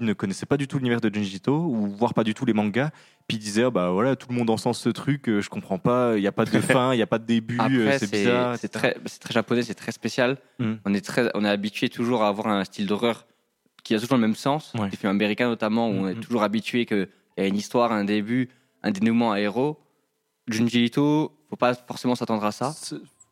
[0.00, 2.52] ne connaissaient pas du tout l'univers de Junji Ito, ou voire pas du tout les
[2.52, 2.90] mangas,
[3.28, 5.78] puis ils disaient ah bah voilà, tout le monde encense ce truc, euh, je comprends
[5.78, 8.10] pas, il n'y a pas de fin, il n'y a pas de début, euh, c'est
[8.10, 8.56] bizarre.
[8.58, 10.36] c'est très, très japonais, c'est très spécial.
[10.58, 10.72] Mm.
[10.84, 13.26] On est très, on est habitué toujours à avoir un style d'horreur
[13.84, 14.72] qui a toujours le même sens.
[14.76, 14.88] Ouais.
[14.90, 16.20] Les films américains notamment, où on est Mhm.
[16.20, 17.06] toujours habitué qu'il
[17.38, 18.48] y a une histoire, un début,
[18.82, 19.78] un dénouement, un héros.
[20.48, 22.74] Junji Ito, faut pas forcément s'attendre à ça.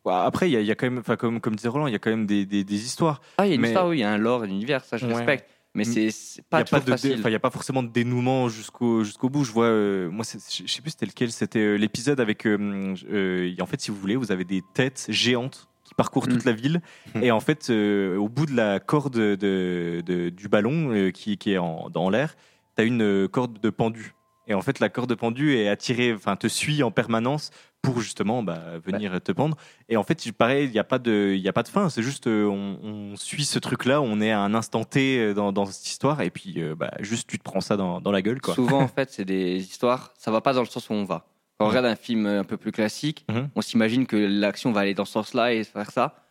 [0.04, 1.96] Ouais, Après, il y, a- y quand même, enfin, comme, comme disait Roland, il y
[1.96, 3.20] a quand même des, des- des histoires.
[3.38, 4.84] Ah, il y a une Mais- histoire, oui, il y a un lore, un univers,
[4.84, 5.14] ça je Ouais.
[5.14, 5.48] respecte.
[5.74, 6.10] Mais Mm.
[6.10, 7.16] c'est- pas n'y a, pas de facile.
[7.18, 9.42] enfin, il y a pas forcément de dénouement jusqu'au jusqu'au bout.
[9.44, 12.46] Je vois, euh, moi, c'est- je sais plus c'était lequel, c'était euh, l'épisode avec.
[12.46, 16.44] euh, euh, en fait, si vous voulez, vous avez des têtes géantes qui parcourent toute
[16.44, 16.48] Mm.
[16.48, 16.82] la ville.
[17.22, 21.38] Et en fait, euh, au bout de la corde de, de- du ballon euh, qui,
[21.38, 22.34] qui est en, dans l'air,
[22.76, 24.14] tu as une euh, corde de pendu.
[24.52, 28.00] Et en fait, la corde de pendu est attirée, enfin, te suit en permanence pour
[28.00, 29.56] justement bah, venir te pendre.
[29.88, 31.88] Et en fait, il paraît, il n'y a, pas de- y a pas de fin.
[31.88, 32.78] C'est juste, euh, on,
[33.12, 36.20] on suit ce truc-là, on est à un instant T euh, dans, dans cette histoire,
[36.20, 38.40] et puis euh, bah, juste tu te prends ça dans, dans la gueule.
[38.40, 38.54] Quoi.
[38.54, 41.26] Souvent, en fait, c'est des histoires, ça va pas dans le sens où on va.
[41.58, 43.48] Quand on regarde un film un peu plus classique, Mhm.
[43.56, 46.21] on s'imagine que l'action va aller dans ce sens-là et faire ça.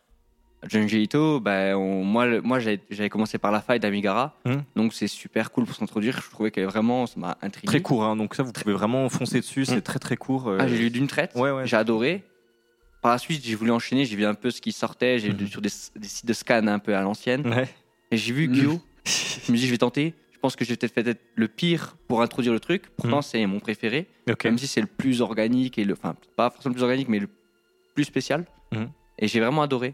[0.70, 4.64] Junji Ito, on- moi, le- moi j'avais commencé par la faille d'Amigara, Mhm.
[4.76, 6.22] donc c'est super cool pour s'introduire.
[6.22, 7.68] Je trouvais que vraiment, ça m'a intrigué.
[7.68, 9.82] Très court, hein, donc ça, vous pouvez vraiment foncer dessus, c'est Mm.
[9.82, 10.48] très très court.
[10.50, 11.66] euh, Ah, j'ai lu d'une traite, Ouais, ouais.
[11.66, 12.24] j'ai adoré.
[13.02, 15.38] Par la suite, j'ai voulu enchaîner, j'ai vu un peu ce qui sortait, j'ai Mhm.
[15.38, 17.48] lu sur des, des sites de scan un peu à l'ancienne.
[17.48, 17.68] Ouais.
[18.12, 18.48] Et j'ai vu.
[18.48, 20.14] Guillaume, je me dis, je vais tenter.
[20.32, 22.84] Je pense que j'ai peut-être fait peut-être le pire pour introduire le truc.
[22.98, 24.08] Pourtant, c'est mon préféré.
[24.44, 27.20] Même si c'est le plus organique et le enfin pas forcément le plus organique mais
[27.20, 27.30] le
[27.96, 28.46] plus spécial
[29.20, 29.94] et j'ai vraiment adoré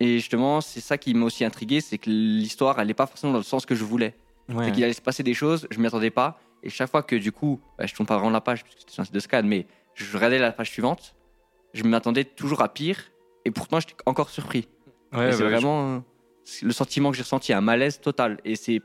[0.00, 3.32] et justement c'est ça qui m'a aussi intrigué c'est que l'histoire elle n'est pas forcément
[3.32, 4.14] dans le sens que je voulais.
[4.48, 4.64] Ouais.
[4.64, 6.40] c'est qu'il allait se passer des choses je m'y attendais pas.
[6.62, 8.92] Et chaque fois que du coup bah, je tombe pas vraiment la page puisque c'était
[8.92, 11.14] sur un site de scan mais je regardais la page suivante
[11.72, 13.12] je m'attendais toujours à pire
[13.44, 14.68] et pourtant j'étais encore surpris.
[15.12, 16.02] Ouais, c'est ouais, vraiment
[16.62, 18.38] le sentiment que j'ai ressenti un malaise total.
[18.44, 18.80] Et c'est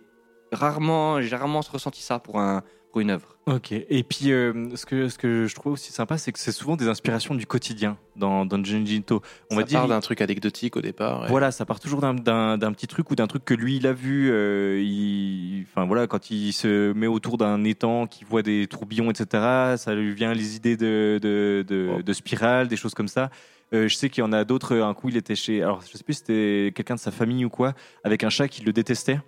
[0.51, 2.63] rarement, j'ai rarement ressenti ça pour, un,
[2.95, 3.35] pour une œuvre.
[3.45, 3.73] Ok.
[3.73, 6.77] Et puis, euh, ce, que, ce que je trouve aussi sympa, c'est que c'est souvent
[6.77, 9.21] des inspirations du quotidien dans, dans Junji Ito.
[9.51, 9.79] On ça va dire.
[9.79, 11.25] part d'un truc anecdotique au départ.
[11.25, 13.75] et- Voilà, ça part toujours d'un- d'un d'un petit truc ou d'un truc que lui
[13.75, 14.29] il a vu.
[14.31, 19.11] euh, il- Enfin voilà, quand il se met autour d'un étang, qu'il voit des tourbillons,
[19.11, 19.75] etc.
[19.75, 22.01] Ça lui vient les idées de de, de, Oh.
[22.01, 23.29] de spirale, des choses comme ça.
[23.73, 24.77] Euh, je sais qu'il y en a d'autres.
[24.77, 25.61] Un coup, il était chez.
[25.61, 27.73] Alors, je sais plus si c'était quelqu'un de sa famille ou quoi,
[28.05, 29.19] avec un chat qui le détestait.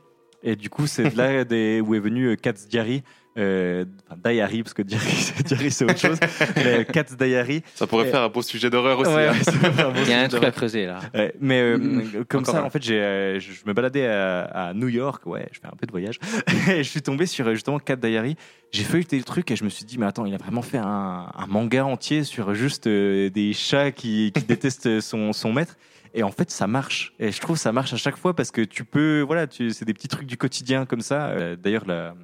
[0.44, 3.04] Et du coup, c'est de là des, où est venu Katz Diary.
[3.38, 5.06] Euh, enfin, Diary, parce que Diary,
[5.72, 6.20] c'est autre chose.
[6.56, 7.64] mais Katz Diary.
[7.76, 9.12] Ça pourrait faire un beau sujet d'horreur aussi.
[9.12, 9.94] Ouais, hein.
[10.06, 11.00] Il y a un truc à creuser là.
[11.14, 14.74] Ouais, mais euh, Mm, comme ça, en fait, j'ai, euh, je me baladais à, à
[14.74, 16.20] New York, ouais, je fais un peu de voyage,
[16.70, 18.36] et je suis tombé sur euh, justement Cat Diary.
[18.72, 20.78] J'ai feuilleté le truc et je me suis dit, mais attends, il a vraiment fait
[20.78, 25.76] un, un manga entier sur juste euh, des chats qui, qui détestent son, son maître.
[26.14, 27.14] Et en fait, ça marche.
[27.20, 29.70] Et je trouve que ça marche à chaque fois parce que tu peux, voilà, tu,
[29.72, 31.28] c'est des petits trucs du quotidien comme ça.
[31.28, 32.16] Euh, D'ailleurs, la,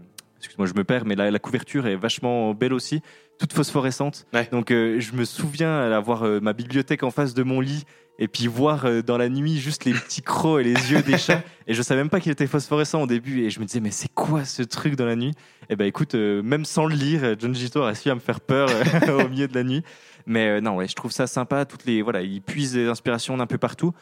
[0.44, 3.02] excuse-moi, je me perds, mais la, la couverture est vachement belle aussi,
[3.40, 4.28] toute phosphorescente.
[4.34, 4.48] Ouais.
[4.52, 7.86] Donc, euh, je me souviens avoir euh, ma bibliothèque en face de mon lit
[8.20, 11.18] et puis voir euh, dans la nuit juste les petits crocs et les yeux des
[11.18, 11.42] chats.
[11.68, 13.44] Et je savais même pas qu'il était phosphorescent au début.
[13.46, 15.32] Et je me disais, mais c'est quoi ce truc dans la nuit?
[15.70, 18.42] Et ben écoute, euh, même sans le lire, John Gito a réussi à me faire
[18.42, 18.70] peur
[19.08, 19.82] au milieu de la nuit.
[20.26, 21.64] Mais non, ouais, je trouve ça sympa.
[21.66, 23.94] Toutes les, voilà, il puise des inspirations d'un peu partout.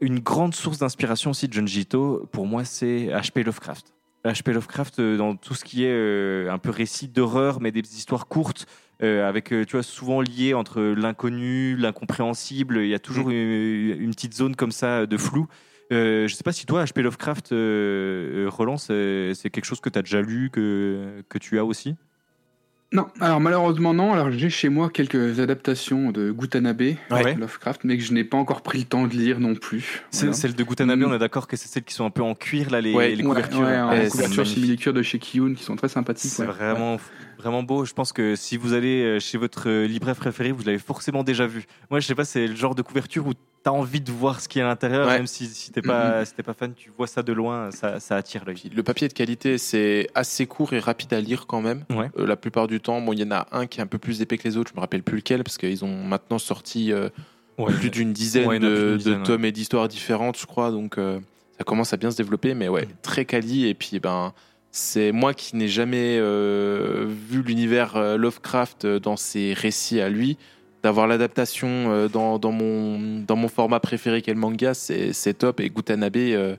[0.00, 3.42] Une grande source d'inspiration aussi de John Gito, pour moi, c'est H.P.
[3.42, 3.95] Lovecraft.
[4.26, 4.52] H.P.
[4.52, 8.26] Lovecraft, euh, dans tout ce qui est euh, un peu récit d'horreur, mais des histoires
[8.26, 8.66] courtes,
[9.02, 12.78] euh, avec, tu vois, souvent lié entre l'inconnu, l'incompréhensible.
[12.78, 15.46] Il y a toujours une, une petite zone comme ça de flou.
[15.92, 17.02] Euh, je sais pas si toi, H.P.
[17.02, 21.58] Lovecraft, euh, Roland, c'est c'est quelque chose que tu as déjà lu, que, que tu
[21.58, 21.94] as aussi?
[22.92, 24.12] Non, alors malheureusement non.
[24.12, 27.34] Alors j'ai chez moi quelques adaptations de Gutanabe, Ouais.
[27.34, 30.04] Lovecraft, mais que je n'ai pas encore pris le temps de lire non plus.
[30.12, 30.32] Voilà.
[30.32, 31.04] Celle de Gutanabe, Mm.
[31.04, 33.14] on est d'accord que c'est celles qui sont un peu en cuir, là, les, Ouais,
[33.14, 33.60] les couvertures.
[33.60, 34.54] ouais, en Ouais, c'est couverture magnifique.
[34.54, 36.30] simili-lecture de chez Kiyun qui sont très sympathiques.
[36.30, 36.98] C'est vraiment,
[37.38, 37.84] vraiment beau.
[37.84, 41.24] Je pense que si vous allez euh, chez votre euh, libraire préféré, vous l'avez forcément
[41.24, 41.64] déjà vu.
[41.90, 43.32] Moi, je sais pas, c'est le genre de couverture où
[43.66, 45.16] tu as envie de voir ce qu'il y a à l'intérieur, Ouais.
[45.16, 47.98] même si, si t'es pas, si t'es pas fan, tu vois ça de loin, ça,
[47.98, 48.70] ça attire l'œil.
[48.72, 51.84] Le papier est de qualité, c'est assez court et rapide à lire quand même.
[51.90, 52.08] Ouais.
[52.16, 53.98] Euh, la plupart du temps, bon, il y en a un qui est un peu
[53.98, 56.92] plus épais que les autres, je me rappelle plus lequel, parce qu'ils ont maintenant sorti
[56.92, 57.08] euh,
[57.56, 61.18] plus d'une dizaine de, tomes et d'histoires différentes, je crois, donc euh,
[61.58, 63.66] ça commence à bien se développer, mais ouais, très quali.
[63.66, 64.32] Et puis, ben,
[64.70, 70.38] c'est moi qui n'ai jamais vu l'univers Lovecraft dans ses récits à lui.
[70.86, 75.58] D'avoir l'adaptation euh, dans, mon, format préféré qu'est le manga, c'est top.
[75.58, 76.54] Et Gutanabe, euh,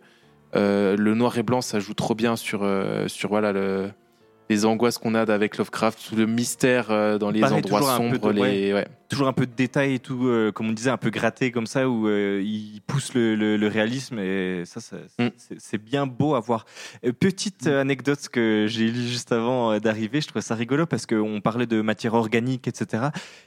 [0.53, 2.69] euh, le noir et blanc, ça joue trop bien sur,
[3.07, 3.89] sur voilà, le,
[4.49, 8.31] les angoisses qu'on a avec Lovecraft, tout le mystère euh, dans les Pareil, endroits sombres.
[8.33, 8.87] de- les, ouais.
[9.09, 11.67] Toujours un peu de détails et tout, euh, comme on disait, un peu gratté comme
[11.67, 15.27] ça, où euh, il pousse le, le- le réalisme et ça, ça- Mm.
[15.57, 16.65] c'est bien beau à voir.
[17.19, 21.39] Petite euh, anecdote que j'ai lu juste avant d'arriver, je trouvais ça rigolo parce qu'on
[21.41, 23.05] parlait de matière organique, etc.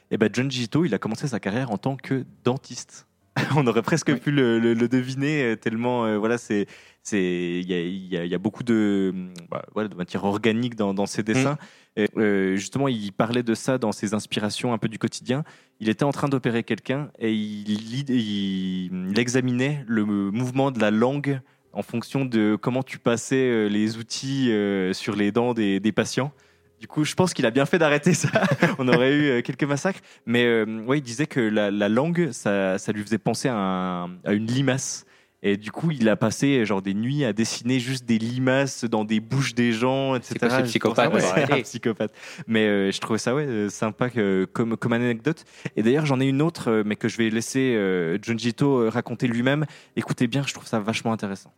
[0.09, 3.07] Et ben John Gito, il a commencé sa carrière en tant que dentiste.
[3.55, 4.19] On aurait presque Oui.
[4.19, 6.65] pu le, deviner tellement euh, voilà c'est
[7.11, 9.13] il y a, il y a- il y a beaucoup de
[9.49, 11.57] bah, voilà, de matière organique dans, dans ses dessins.
[11.97, 15.43] Et, euh, justement, il parlait de ça dans ses inspirations un peu du quotidien.
[15.79, 20.79] Il était en train d'opérer quelqu'un et il, lit- il, il examinait le mouvement de
[20.79, 21.41] la langue
[21.73, 25.91] en fonction de comment tu passais euh, les outils euh, sur les dents des, des
[25.91, 26.31] patients.
[26.79, 28.29] Du coup, je pense qu'il a bien fait d'arrêter ça.
[28.79, 29.99] On aurait eu quelques massacres.
[30.25, 33.55] Mais euh, ouais, il disait que la, la langue, ça, ça lui faisait penser à,
[33.55, 35.05] un- à une limace.
[35.42, 39.04] Et du coup, il a passé genre des nuits à dessiner juste des limaces dans
[39.04, 40.34] des bouches des gens, etc.
[40.34, 41.52] C'est quoi, c'est Je psychopathe, pense- ouais, ouais, arrêtez.
[41.52, 42.12] un psychopathe.
[42.48, 45.44] Mais euh, je trouvais ça ouais, euh, sympa que- comme, comme anecdote.
[45.76, 48.88] Et d'ailleurs, j'en ai une autre, euh, mais que je vais laisser euh, Junjito euh,
[48.88, 49.66] raconter lui-même.
[49.94, 51.52] Écoutez bien, je trouve ça vachement intéressant.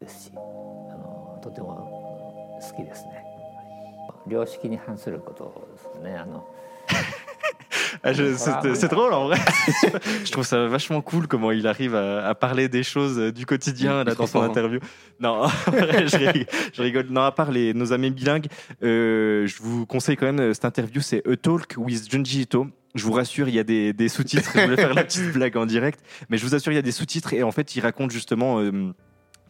[0.00, 0.36] ですしあ
[0.96, 3.24] のとても好きですね
[4.28, 6.57] 良識に反することですねあの Ah, je-
[8.03, 9.37] c'est c'est drôle en vrai.
[10.25, 13.45] je trouve ça vachement cool comment il arrive à, à parler des choses euh, du
[13.45, 14.79] quotidien là, dans son interview.
[15.19, 17.07] Non, en vrai, je, rigole, je rigole.
[17.09, 18.47] Non, à part les, nos amis bilingues,
[18.83, 21.01] euh, je vous conseille quand même euh, cette interview.
[21.01, 22.67] C'est A Talk with Junji Ito.
[22.95, 24.51] Je vous rassure, il y a des, des sous-titres.
[24.55, 26.81] Je voulais faire la petite blague en direct, mais je vous assure, il y a
[26.83, 28.59] des sous-titres et en fait, il raconte justement.
[28.59, 28.93] euh,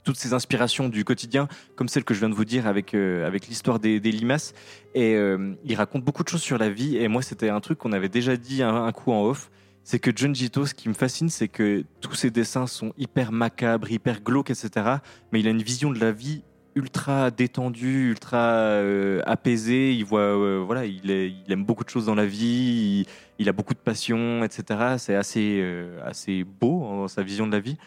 [0.04, 3.28] toutes ces inspirations du quotidien, comme celle que je viens de vous dire avec, euh,
[3.28, 4.54] avec l'histoire des, limaces.
[4.96, 6.98] Et euh, il raconte beaucoup de choses sur la vie.
[6.98, 9.52] Et moi, c'était un truc qu'on avait déjà dit un, coup en off.
[9.84, 13.32] C'est que John Gito, ce qui me fascine, c'est que tous ses dessins sont hyper
[13.32, 14.98] macabres, hyper glauques, etc.
[15.32, 16.44] Mais il a une vision de la vie
[16.76, 19.94] ultra détendue, ultra euh, apaisée.
[19.94, 21.10] Il voit, euh, voilà, il,
[21.50, 23.06] aime beaucoup de choses dans la vie.
[23.40, 24.96] Il, a beaucoup de passion, etc.
[24.98, 25.64] C'est assez,
[26.04, 27.78] assez beau dans sa vision de la vie.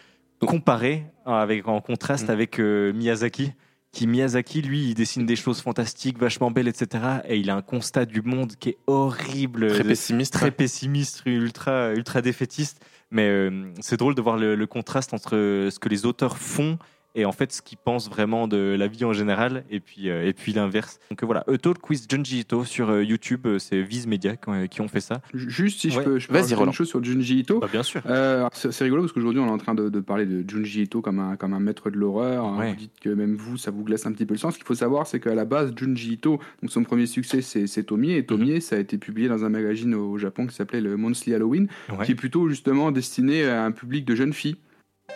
[0.46, 2.32] Comparé avec, en contraste Mm.
[2.32, 3.52] avec euh, Miyazaki,
[3.92, 7.04] qui Miyazaki, lui, il dessine des choses fantastiques, vachement belles, etc.
[7.28, 10.32] Et il a un constat du monde qui est horrible, Très de- pessimiste.
[10.32, 12.82] très pessimiste, ultra, ultra défaitiste.
[13.10, 15.32] Mais euh, c'est drôle de voir le, le contraste entre
[15.70, 16.78] ce que les auteurs font
[17.14, 20.26] et en fait ce qu'ils pensent vraiment de la vie en général, et puis, euh,
[20.26, 20.98] et puis l'inverse.
[21.10, 24.36] Donc euh, voilà, A Talk with Junji Ito sur euh, YouTube, euh, c'est Viz Media
[24.36, 25.20] qui, ont- qui ont fait ça.
[25.34, 25.92] Juste si Ouais.
[25.94, 26.66] je peux, je peux Roland.
[26.70, 27.60] une chose sur Junji Ito.
[27.60, 28.00] Bah, bien sûr.
[28.06, 30.82] Euh, c'est c'est rigolo parce qu'aujourd'hui on est en train de, de parler de Junji
[30.82, 32.44] Ito comme un, comme un maître de l'horreur.
[32.44, 32.58] hein.
[32.58, 32.70] Ouais.
[32.70, 34.50] Vous dites que même vous, ça vous glace un petit peu le sang.
[34.50, 37.66] Ce qu'il faut savoir, c'est qu'à la base, Junji Ito, donc son premier succès, c'est
[37.66, 38.12] c'est Tomie.
[38.12, 41.34] Et Tomie, ça a été publié dans un magazine au Japon qui s'appelait le Monthly
[41.34, 42.06] Halloween, Ouais.
[42.06, 44.56] qui est plutôt justement destiné à un public de jeunes filles.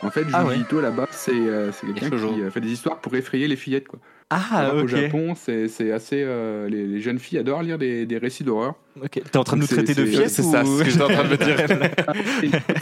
[0.03, 0.59] En fait, Junji Ah ouais.
[0.59, 3.57] Ito, à la base, c'est euh, quelqu'un qui euh, fait des histoires pour effrayer les
[3.57, 3.89] fillettes.
[3.89, 3.99] Quoi.
[4.29, 4.89] Ah, Alors qu'au ok.
[4.89, 6.21] Japon, c'est assez.
[6.25, 8.75] euh, les, les jeunes filles adorent lire des, des récits d'horreur.
[9.01, 9.21] Ok.
[9.31, 10.91] T'es en train de nous traiter de c'est- fillettes c'est ça, ou- c'est ce que
[10.91, 11.57] j'étais en train de me dire.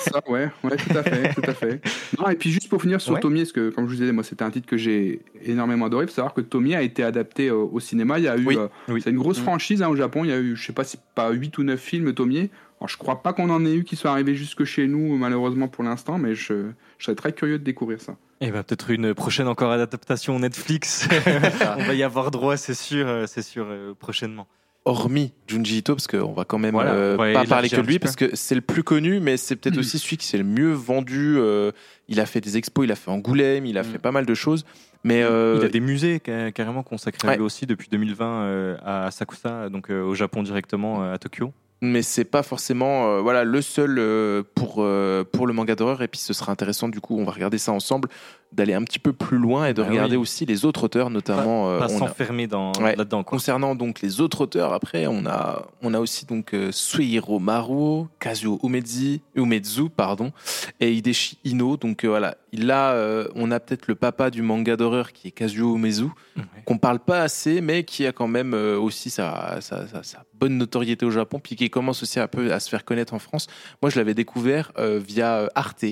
[0.00, 1.80] C'est ça, ouais, ouais, tout à fait, tout à fait.
[2.18, 3.20] Non, et puis juste pour finir sur Ouais.
[3.20, 6.04] Tomie, parce que comme je vous disais, moi c'était un titre que j'ai énormément adoré.
[6.04, 8.18] Il faut savoir que Tomie a été adapté au, au cinéma.
[8.18, 9.00] Il y a eu, Oui, euh, oui.
[9.04, 9.42] c'est une grosse Mm.
[9.42, 10.24] franchise hein, au Japon.
[10.24, 12.50] Il y a eu, je sais pas si pas 8 ou 9 films Tomie.
[12.80, 15.68] Alors je crois pas qu'on en ait eu qui soient arrivés jusque chez nous malheureusement
[15.68, 18.16] pour l'instant, mais je, je serais très curieux de découvrir ça.
[18.40, 21.08] Et bah, peut-être une prochaine encore adaptation Netflix.
[21.78, 24.46] On va y avoir droit, c'est sûr, euh, c'est sûr, euh, prochainement.
[24.86, 27.98] Hormis Junji Ito, parce qu'on va quand même Voilà, euh, pas parler que de lui,
[27.98, 30.72] parce que c'est le plus connu, mais c'est peut-être aussi celui qui s'est le mieux
[30.72, 31.36] vendu.
[31.38, 31.70] euh,
[32.08, 33.86] il a fait des expos, il a fait Angoulême, il a Mm.
[33.86, 34.66] fait pas mal de choses.
[35.02, 38.76] Mais euh, Il a des musées ca- carrément consacrés à lui aussi depuis 2020 euh,
[38.84, 41.52] à Sakusa, donc euh, au Japon directement euh, à Tokyo.
[41.84, 46.02] Mais c'est pas forcément euh, voilà le seul euh, pour euh, pour le manga d'horreur
[46.02, 48.08] et puis ce sera intéressant du coup on va regarder ça ensemble
[48.54, 50.22] d'aller un petit peu plus loin et de Bah regarder oui.
[50.22, 52.46] aussi les autres auteurs notamment euh, Pas s'enfermer
[52.80, 52.96] Ouais.
[52.96, 53.22] là-dedans.
[53.24, 58.08] concernant donc les autres auteurs après on a on a aussi donc euh, Suihiro Maruo
[58.20, 60.32] Kazuo Umezi Umezu pardon
[60.80, 62.94] et Hideshi Ino donc euh, voilà là
[63.34, 66.04] on a peut-être le papa du manga d'horreur qui est Kazuo Umezu
[66.36, 66.42] Ouais.
[66.64, 70.58] qu'on parle pas assez, mais qui a quand même aussi sa, sa, sa- sa bonne
[70.58, 73.46] notoriété au Japon, puis qui commence aussi un peu à se faire connaître en France.
[73.80, 75.84] Moi, je l'avais découvert via Arte.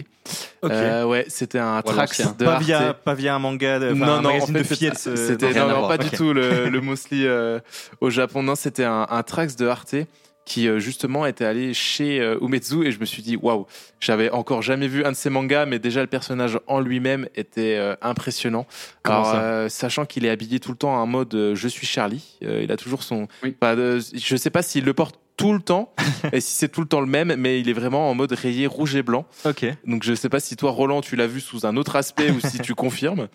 [0.63, 0.71] Ok.
[0.71, 2.37] Euh, ouais, c'était un Voilà, trax l'ancien.
[2.39, 2.63] de pas, Arte.
[2.65, 5.05] via, pas via un manga, de, non, un non, en magazine fait, de fillettes.
[5.09, 7.59] euh, c'était non, non, non, pas du tout le, le Mosley euh,
[8.01, 8.43] au Japon.
[8.43, 9.97] Non, c'était un, un trax de Arte
[10.45, 13.65] qui euh, justement était allé chez euh, Umezu et je me suis dit waouh,
[14.01, 17.77] j'avais encore jamais vu un de ces mangas, mais déjà le personnage en lui-même était
[17.79, 18.67] euh, impressionnant.
[19.05, 19.41] Comment Alors, ça?
[19.41, 22.61] euh, sachant qu'il est habillé tout le temps en mode euh, je suis Charlie, euh,
[22.63, 23.29] il a toujours son.
[23.45, 23.57] Oui.
[23.63, 25.93] Euh, je sais pas s'il le porte tout le temps
[26.33, 28.67] et si c'est tout le temps le même, mais il est vraiment en mode rayé
[28.67, 29.27] rouge et blanc.
[29.45, 29.67] Ok.
[29.87, 32.41] Donc je sais pas si toi Roland tu l'as vu sous un autre aspect ou
[32.41, 33.29] si tu confirmes.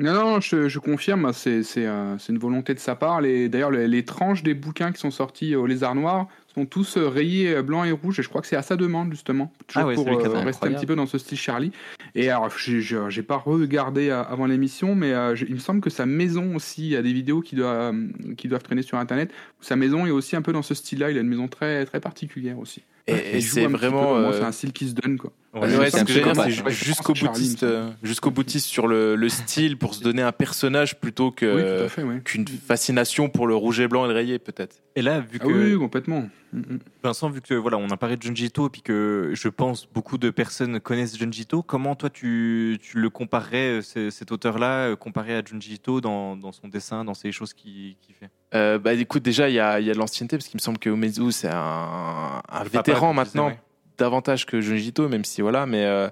[0.00, 3.20] Non, non, je, je confirme, c'est c'est, euh, c'est une volonté de sa part.
[3.20, 6.96] Les- D'ailleurs, les, les tranches des bouquins qui sont sortis au Lézard Noir sont tous
[6.96, 9.52] euh, rayés euh, blanc et rouge, et je crois que c'est à sa demande, justement.
[9.66, 11.72] Toujours Ah ouais, pour euh, rester un petit peu dans ce style Charlie.
[12.14, 16.56] Et alors, j'ai- pas regardé avant l'émission, mais euh, il me semble que sa maison
[16.56, 17.94] aussi, il y a des vidéos qui doivent,
[18.36, 21.10] qui doivent traîner sur Internet, sa maison est aussi un peu dans ce style-là.
[21.10, 22.82] Il a une maison très, très particulière aussi.
[23.06, 24.16] Et, c'est vraiment.
[24.16, 25.32] euh, c'est un style qui se donne, quoi.
[25.60, 29.16] Ouais, Ouais, c'est ce que j'allais dire, c'est jusqu'au boutiste, euh, jusqu'au boutiste sur le,
[29.16, 33.80] le style pour se donner un personnage plutôt que oui, qu'une fascination pour le rouge
[33.80, 34.76] et blanc et le rayé peut-être.
[34.96, 36.28] Et là, vu Ah que oui, oui, complètement.
[36.52, 36.78] Mm, mm.
[37.04, 39.86] Vincent, vu que voilà, on a parlé de Junji Ito et puis que je pense
[39.86, 44.32] beaucoup de personnes connaissent Junji Ito, comment toi tu, tu le comparerais, euh, ce- cet
[44.32, 48.30] auteur-là, euh, comparé à Junji Ito dans, dans son dessin, dans ces choses qu'il fait?
[48.54, 50.62] Euh, bah écoute déjà il y a, il y a de l'ancienneté parce qu'il me
[50.62, 53.62] semble que Umezu c'est un, vétéran maintenant disais, ouais.
[53.98, 56.08] Davantage que Junji Ito même si voilà mais euh,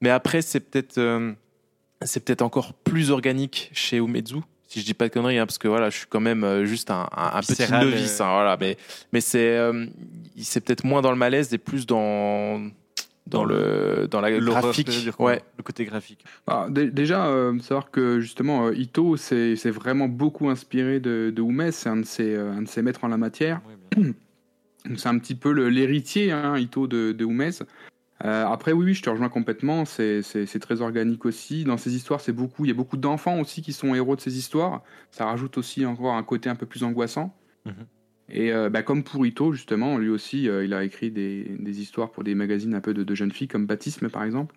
[0.00, 1.32] mais après c'est peut-être euh,
[2.02, 5.58] c'est peut-être encore plus organique chez Umezu si je dis pas de conneries hein, parce
[5.58, 8.56] que voilà je suis quand même euh, juste un, un- un petit novice hein, voilà
[8.60, 8.76] mais
[9.12, 9.86] mais c'est euh,
[10.40, 12.60] c'est peut-être moins dans le malaise et plus dans
[13.26, 14.30] dans Dans le dans la
[14.62, 14.86] graphique
[15.26, 16.24] ouais le côté graphique.
[16.46, 21.30] Ah, dé- déjà, euh, savoir que justement, euh, Ito s'est s'est vraiment beaucoup inspiré de,
[21.36, 23.60] de Umes, c'est un, de ses, euh, un de ses maîtres en la matière.
[24.88, 27.26] Donc, C'est un petit peu l'héritier, hein, Ito, de, de.
[28.24, 31.64] Euh, après, oui, oui, je te rejoins complètement, c'est très organique aussi.
[31.64, 34.20] Dans ces histoires, c'est beaucoup, il y a beaucoup d'enfants aussi qui sont héros de
[34.20, 34.82] ces histoires.
[35.10, 37.36] Ça rajoute aussi encore un côté un peu plus angoissant.
[37.64, 37.86] Mhm.
[38.30, 41.80] Et euh, bah, comme pour Ito, justement, lui aussi, euh, il a écrit des, des
[41.80, 44.54] histoires pour des magazines un peu de, de jeunes filles, comme Baptisme, par exemple.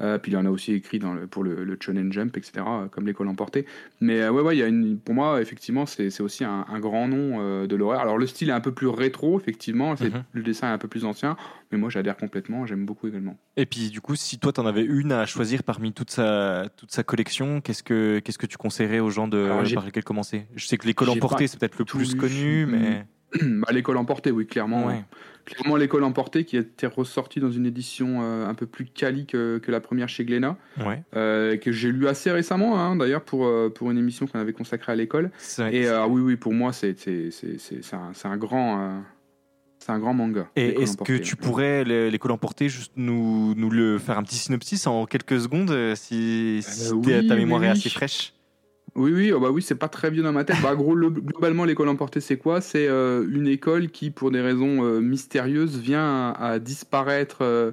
[0.00, 2.52] Euh, puis il en a aussi écrit dans le, pour le, le Shonen Jump, etc.,
[2.66, 3.66] euh, comme l'école emportée.
[4.00, 7.08] Mais euh, ouais, ouais, y a une, pour moi, effectivement, c'est aussi un, un grand
[7.08, 8.00] nom de l'horreur.
[8.00, 10.24] Alors le style est un peu plus rétro, effectivement, Mhm.
[10.32, 11.36] le dessin est un peu plus ancien,
[11.70, 13.36] mais moi j'adhère complètement, j'aime beaucoup également.
[13.56, 16.90] Et puis du coup, si toi t'en avais une à choisir parmi toute sa, toute
[16.92, 20.46] sa collection, qu'est-ce que, qu'est-ce que tu conseillerais aux gens de, Alors, par lesquels commencer?
[20.56, 22.18] Je sais que l'école emportée c'est peut-être le plus lu.
[22.18, 23.04] connu, mais
[23.42, 24.86] Bah, l'école emportée, oui, clairement.
[24.86, 25.04] Ouais.
[25.54, 29.58] Clairement l'école emportée qui était ressortie dans une édition euh, un peu plus quali que,
[29.58, 31.02] que la première chez Glénat, Ouais.
[31.16, 34.52] euh, que j'ai lu assez récemment hein, d'ailleurs pour, euh, pour une émission qu'on avait
[34.52, 35.30] consacrée à l'école.
[35.72, 39.02] Et euh, oui, oui, pour moi, c'est un, c'est un grand.
[39.78, 40.48] c'est un grand manga.
[40.56, 44.36] Et est-ce que tu pourrais, le- l'école emportée, juste nous, nous le faire un petit
[44.36, 48.34] synopsis en quelques secondes, si, si t'es- oui, ta oui, mémoire est assez fraîche?
[48.94, 50.56] Oui, oui, oh bah oui, c'est pas très vieux dans ma tête.
[50.62, 52.60] Bah, gros, le- globalement, l'école emportée, c'est quoi?
[52.60, 57.72] C'est euh, une école qui, pour des raisons euh, mystérieuses, vient à, à disparaître euh,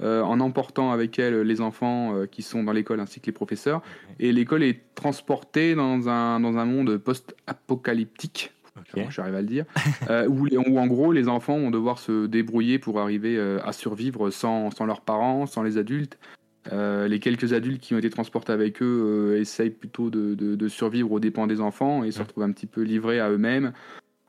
[0.00, 3.82] en emportant avec elle les enfants qui sont dans l'école ainsi que les professeurs.
[4.20, 8.52] Et l'école est transportée dans un, dans un monde post-apocalyptique.
[8.76, 9.06] Ok.
[9.10, 9.64] J'arrive à le dire?
[10.08, 13.58] euh, où, les- où, en gros, les enfants vont devoir se débrouiller pour arriver euh,
[13.64, 16.16] à survivre sans, sans leurs parents, sans les adultes.
[16.72, 20.54] Euh, les quelques adultes qui ont été transportés avec eux euh, essayent plutôt de, de-
[20.54, 23.72] de survivre aux dépens des enfants et se retrouvent un petit peu livrés à eux-mêmes,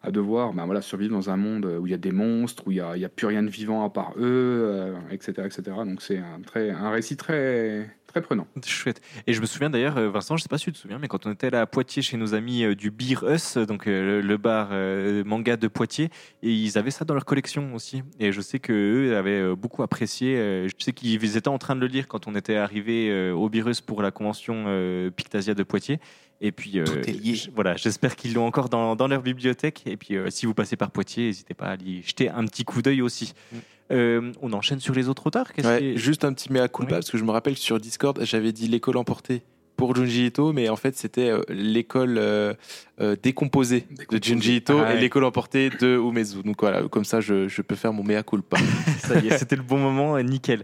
[0.01, 2.71] à devoir ben voilà, survivre dans un monde où il y a des monstres, où
[2.71, 5.61] il n'y a, a plus rien de vivant à part eux, euh, etc., etc.
[5.85, 8.47] Donc c'est un, un récit très, très prenant.
[8.65, 9.01] Chouette.
[9.27, 11.09] Et je me souviens d'ailleurs, euh, Vincent, je sais pas si tu te souviens, mais
[11.09, 14.37] quand on était là à Poitiers chez nos amis euh, du Beer Us, donc le,
[14.37, 14.69] bar
[15.25, 16.09] manga de Poitiers,
[16.43, 18.03] et ils avaient ça dans leur collection aussi.
[18.19, 20.37] Et je sais que eux avaient beaucoup apprécié.
[20.67, 23.67] je sais qu'ils étaient en train de le lire quand on était arrivé au Beer
[23.67, 24.65] Us pour la convention
[25.13, 25.99] Pictasia de Poitiers.
[26.41, 27.35] Et puis euh, Tout est lié.
[27.35, 29.83] j- voilà, j'espère qu'ils l'ont encore dans, dans leur bibliothèque.
[29.85, 32.63] Et puis euh, si vous passez par Poitiers, n'hésitez pas à y jeter un petit
[32.63, 33.33] coup d'œil aussi.
[33.51, 33.57] Mm.
[33.91, 35.47] Euh, on enchaîne sur les autres auteurs.
[35.63, 36.99] Ouais, qui Juste un petit mea culpa, Oui.
[36.99, 39.41] parce que je me rappelle que sur Discord, j'avais dit l'école emportée
[39.75, 42.53] pour Junji Ito, mais en fait, c'était euh, l'école euh,
[43.01, 44.19] euh, décomposée de.
[44.21, 44.97] Junji Ito Ah ouais.
[44.97, 46.43] et l'école emportée de Umezu.
[46.43, 48.57] Donc voilà, comme ça, je, je peux faire mon mea culpa.
[48.99, 50.63] Ça y est, c'était le bon moment, euh, nickel.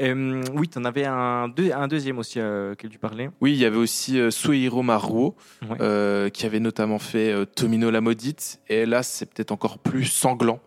[0.00, 3.30] Euh, oui, tu en avais un, deux- un deuxième aussi euh, auquel tu parlais.
[3.40, 5.36] Oui, il y avait aussi euh, Suehiro Maruo,
[5.68, 5.76] Ouais.
[5.80, 8.60] euh, qui avait notamment fait euh, Tomino la maudite.
[8.68, 10.60] Et là, c'est peut-être encore plus sanglant.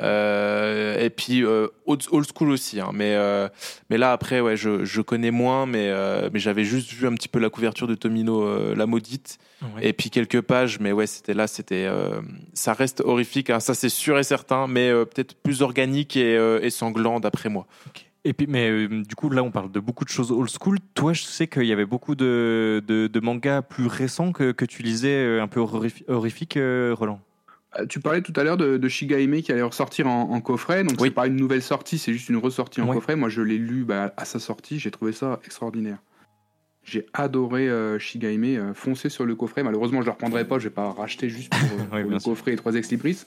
[0.00, 1.70] Euh, et puis old,
[2.10, 2.90] old school aussi, hein.
[2.92, 3.14] mais
[3.88, 5.92] mais là après ouais je, je connais moins, mais
[6.32, 9.86] mais j'avais juste vu un petit peu la couverture de Tomino la maudite Ouais.
[9.86, 11.88] et puis quelques pages, mais ouais c'était là c'était
[12.52, 16.70] ça reste horrifique, hein, ça c'est sûr et certain, mais peut-être plus organique et, et
[16.70, 17.66] sanglant d'après moi.
[18.24, 20.78] Et puis, mais euh, du coup, là, on parle de beaucoup de choses old school.
[20.94, 24.64] Toi, je sais qu'il y avait beaucoup de, de, de mangas plus récents que, que
[24.64, 27.20] tu lisais, euh, un peu horrifi- horrifiques, euh, Roland.
[27.80, 30.84] Euh, Tu parlais tout à l'heure de, de Shigaime qui allait ressortir en, en coffret,
[30.84, 31.08] donc Oui.
[31.08, 33.16] c'est pas une nouvelle sortie, c'est juste une ressortie en coffret.
[33.16, 35.98] Moi, je l'ai lu bah, à sa sortie, j'ai trouvé ça extraordinaire.
[36.84, 39.62] J'ai adoré euh, Shigaime, foncer sur le coffret.
[39.64, 42.18] Malheureusement, je le reprendrai pas, je vais pas racheter juste pour, Oui, pour bien le
[42.20, 42.30] sûr.
[42.32, 43.24] coffret et trois ex libris.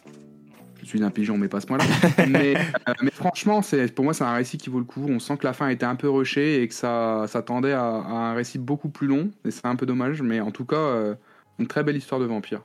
[0.85, 1.83] Je suis un pigeon, mais pas à ce point-là.
[2.29, 5.03] mais, euh, mais franchement, c'est pour moi, c'est un récit qui vaut le coup.
[5.09, 7.83] On sent que la fin était un peu rushée et que ça, ça tendait à,
[7.83, 9.31] à un récit beaucoup plus long.
[9.45, 11.15] Et c'est un peu dommage, mais en tout cas, euh,
[11.57, 12.61] une très belle histoire de vampire.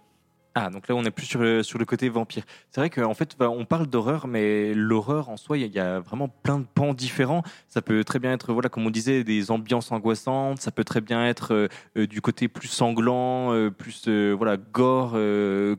[0.57, 2.43] Ah, donc là, on est plus sur le, sur le côté vampire.
[2.71, 6.01] C'est vrai qu'en fait, bah, on parle d'horreur, mais l'horreur en soi, il y, a-
[6.01, 7.43] vraiment plein de pans différents.
[7.69, 10.61] Ça peut très bien être, voilà, comme on disait, des ambiances angoissantes.
[10.61, 14.57] Ça peut très bien être euh, euh, du côté plus sanglant, euh, plus euh, voilà
[14.57, 15.13] gore,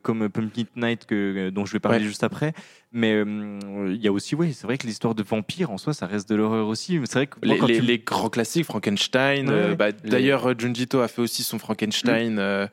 [0.02, 2.04] comme Pumpkin Night que, dont je vais parler Ouais.
[2.06, 2.54] juste après.
[2.94, 6.08] Mais il y a aussi, oui, c'est vrai que l'histoire de vampire en soi, ça
[6.08, 7.00] reste de l'horreur aussi.
[7.06, 9.50] C'est vrai que moi, Les, quand les- tu- les grands classiques, Frankenstein.
[9.50, 12.68] Ouais, bah, Les- D'ailleurs, euh, Junji Ito a fait aussi son Frankenstein euh,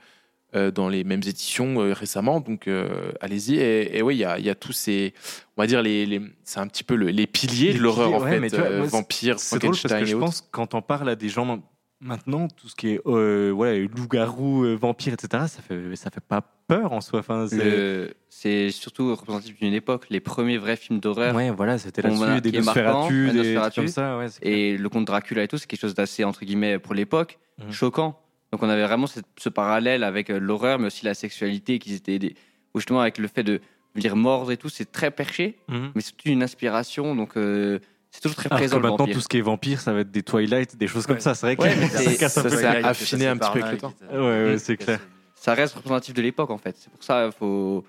[0.54, 2.40] euh, dans les mêmes éditions euh, récemment.
[2.40, 3.56] Donc, euh, allez-y.
[3.56, 5.12] Et, et oui, il y a, il y a tous ces.
[5.56, 8.14] On va dire, les, les- c'est un petit peu le- les piliers Les de l'horreur,
[8.14, 8.56] en ouais, fait.
[8.56, 10.24] vois, euh, moi, vampire, C'est drôle parce que je autres.
[10.24, 11.58] pense quand on parle à des gens ma-
[12.00, 16.20] maintenant, tout ce qui est euh, voilà, loup-garou, euh, vampire, etc., ça fait, ça fait
[16.26, 17.20] pas peur en soi.
[17.20, 17.56] Enfin, c'est...
[17.56, 20.06] Le- C'est surtout représentatif d'une époque.
[20.10, 24.16] Les premiers vrais films d'horreur Ouais, voilà, c'était là-dessus, des Nosferatu, des comme ça.
[24.18, 27.38] Ouais, et le conte Dracula et tout, c'est quelque chose d'assez, entre guillemets, pour l'époque,
[27.58, 27.72] Mhm.
[27.72, 28.20] choquant.
[28.52, 31.94] Donc on avait vraiment cette- ce parallèle avec euh, l'horreur, mais aussi la sexualité, qui
[31.94, 32.34] étaient des...
[32.74, 33.60] ou justement avec le fait de
[33.94, 35.92] venir mordre et tout, c'est très perché, Mhm.
[35.94, 37.78] mais c'est une inspiration, donc euh,
[38.10, 39.14] c'est toujours très Alors présent que maintenant, vampire.
[39.14, 41.20] tout ce qui est vampire, ça va être des Twilight, des choses comme Ouais.
[41.20, 41.34] ça.
[41.34, 43.94] C'est vrai que Ouais, ça casse affiné un petit peu avec le temps.
[44.12, 45.00] Ouais, ouais, c'est clair.
[45.34, 46.74] Ça reste représentatif de l'époque en fait.
[46.78, 47.84] C'est pour ça faut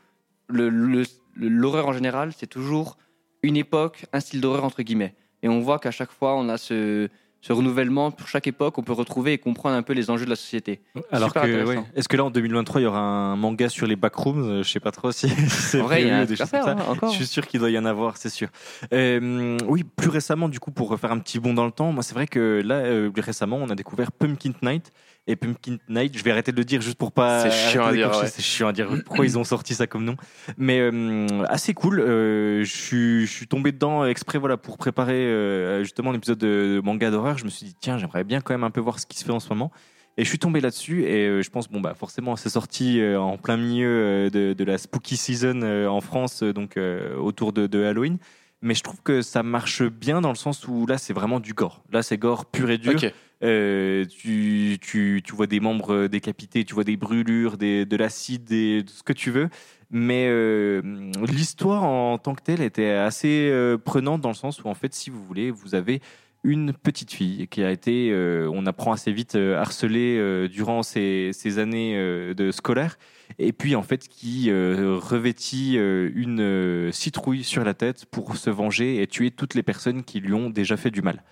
[0.47, 1.03] le- le-
[1.35, 2.97] le- l'horreur en général, c'est toujours
[3.43, 5.15] une époque, un style d'horreur entre guillemets.
[5.41, 7.07] Et on voit qu'à chaque fois, on a ce,
[7.41, 10.29] ce renouvellement pour chaque époque, on peut retrouver et comprendre un peu les enjeux de
[10.29, 10.81] la société.
[11.11, 11.79] Alors que, ouais.
[11.95, 14.43] est-ce que là, en 2023, il y aura un manga sur les backrooms?
[14.43, 16.63] Euh, Je sais pas trop si c'est vrai, il y a des choses comme faire
[16.65, 16.71] ça.
[16.71, 17.11] hein, encore.
[17.11, 18.49] Je suis sûr qu'il doit y en avoir, c'est sûr.
[18.93, 22.03] Euh, oui, plus récemment, du coup, pour refaire un petit bond dans le temps, moi,
[22.03, 24.91] c'est vrai que là, euh, récemment, on a découvert Pumpkin Night.
[25.31, 27.43] Et Pumpkin Night, je vais arrêter de le dire juste pour pas.
[27.43, 28.25] C'est chiant à dire, ouais.
[28.27, 28.89] C'est chiant à dire.
[29.05, 30.15] Pourquoi ils ont sorti ça comme nom
[30.57, 31.99] Mais euh, assez cool.
[31.99, 37.37] Euh, je suis- tombé dedans exprès, voilà, pour préparer euh, justement l'épisode de manga d'horreur.
[37.37, 39.23] Je me suis dit, tiens, j'aimerais bien quand même un peu voir ce qui se
[39.23, 39.71] fait en ce moment.
[40.17, 43.55] Et je suis tombé là-dessus et je pense, bon, bah, forcément, c'est sorti en plein
[43.55, 46.77] milieu de, de la spooky season en France, donc
[47.19, 48.17] autour de, de Halloween.
[48.61, 51.53] Mais je trouve que ça marche bien dans le sens où là, c'est vraiment du
[51.53, 51.81] gore.
[51.91, 52.99] Là, c'est gore pur et dur.
[53.41, 58.45] Euh, tu, tu, tu vois des membres décapités, tu vois des brûlures, des, de l'acide,
[58.85, 59.49] tout ce que tu veux.
[59.91, 60.81] Mais euh,
[61.27, 64.93] l'histoire en tant que telle était assez euh, prenante dans le sens où, en fait,
[64.93, 66.01] si vous voulez, vous avez
[66.43, 70.83] une petite fille qui a été, euh, on apprend assez vite, euh, harcelée euh, durant
[70.83, 72.97] ses, années euh, de scolaire,
[73.37, 79.07] et puis en fait qui revêtit une citrouille sur la tête pour se venger et
[79.07, 81.23] tuer toutes les personnes qui lui ont déjà fait du mal.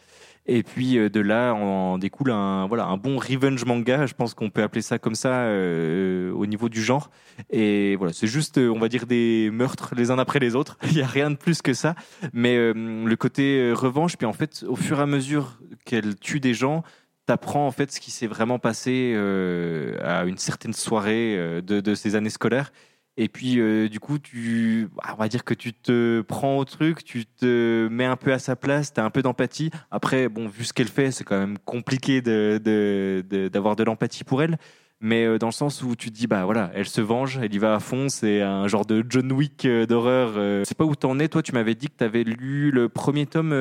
[0.47, 4.33] Et puis euh, de là en découle un voilà un bon revenge manga, je pense
[4.33, 7.09] qu'on peut appeler ça comme ça euh, au niveau du genre.
[7.49, 10.77] Et voilà, c'est juste euh, on va dire des meurtres les uns après les autres.
[10.89, 11.95] Il y a rien de plus que ça.
[12.33, 16.53] Mais le côté revanche, puis en fait au fur et à mesure qu'elle tue des
[16.53, 16.83] gens,
[17.25, 19.15] t'apprends en fait ce qui s'est vraiment passé
[20.01, 22.71] à une certaine soirée de, de ces années scolaires.
[23.19, 26.65] Et puis, euh, du coup, tu, ah, on va dire que tu te prends au
[26.65, 29.71] truc, tu te mets un peu à sa place, tu as un peu d'empathie.
[29.89, 33.83] Après, bon, vu ce qu'elle fait, c'est quand même compliqué de- de- de- d'avoir de,
[33.83, 34.57] l'empathie pour elle.
[34.99, 37.53] Mais euh, dans le sens où tu te dis, bah voilà, elle se venge, elle
[37.53, 40.33] y va à fond, c'est un genre de John Wick euh, d'horreur.
[40.35, 43.25] Je sais pas où t'en es, toi, tu m'avais dit que t'avais lu le premier
[43.25, 43.51] tome,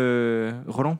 [0.66, 0.98] Roland?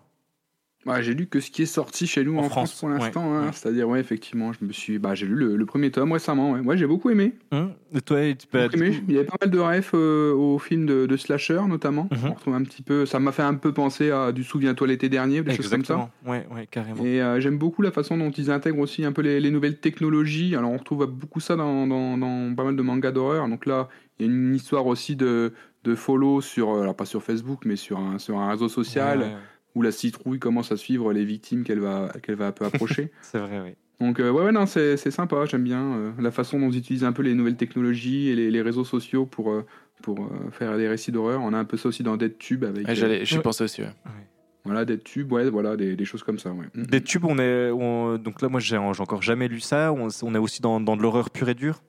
[0.87, 2.89] Ouais, j'ai lu que ce qui est sorti chez nous En en, France, France, pour
[2.89, 3.31] l'instant.
[3.31, 3.47] ouais, hein.
[3.47, 3.51] ouais.
[3.53, 6.53] C'est-à-dire, ouais, effectivement, je me suis, bah, j'ai lu le, le premier tome récemment.
[6.53, 7.33] Ouais, Ouais, j'ai beaucoup aimé.
[7.53, 9.03] Hum, Et toi, tu peux- aimé.
[9.09, 12.09] Il y avait pas mal de refs euh, au film de, de slasher notamment.
[12.13, 12.31] Mhm.
[12.31, 13.05] On retrouve un petit peu.
[13.05, 15.95] Ça m'a fait un peu penser à du Souviens-toi l'été dernier, des choses comme ça.
[15.95, 16.11] Exactement.
[16.33, 17.05] Ouais, ouais, carrément.
[17.05, 19.79] Et euh, j'aime beaucoup la façon dont ils intègrent aussi un peu les, les nouvelles
[19.79, 20.55] technologies.
[20.55, 23.49] Alors on retrouve beaucoup ça dans, dans- dans pas mal de mangas d'horreur.
[23.49, 25.53] Donc là, il y a une histoire aussi de,
[25.85, 29.39] de follow sur, euh, alors pas sur Facebook, mais sur un, sur un réseau social
[29.77, 33.13] où la citrouille commence à suivre les victimes qu'elle va, qu'elle va un peu approcher.
[33.23, 33.75] c'est vrai, oui.
[34.05, 36.79] Donc euh, ouais, ouais, non, c'est c'est sympa, j'aime bien euh, la façon dont ils
[36.79, 39.65] utilisent un peu les nouvelles technologies et les, les réseaux sociaux pour, euh,
[40.03, 41.41] pour euh, faire des récits d'horreur.
[41.43, 43.43] On a un peu ça aussi dans DeadTube avec Ouais, euh, J'y Ouais.
[43.43, 43.83] pensais aussi.
[43.83, 43.89] ouais.
[44.65, 46.51] voilà DeadTube, ouais, voilà des, des choses comme ça.
[46.53, 46.67] Ouais.
[46.75, 46.83] Mm.
[46.87, 49.93] Des tubes, on est, on- donc là, moi, j'ai j'ai encore jamais lu ça.
[49.93, 51.83] On, on est aussi dans, dans de l'horreur pure et dure.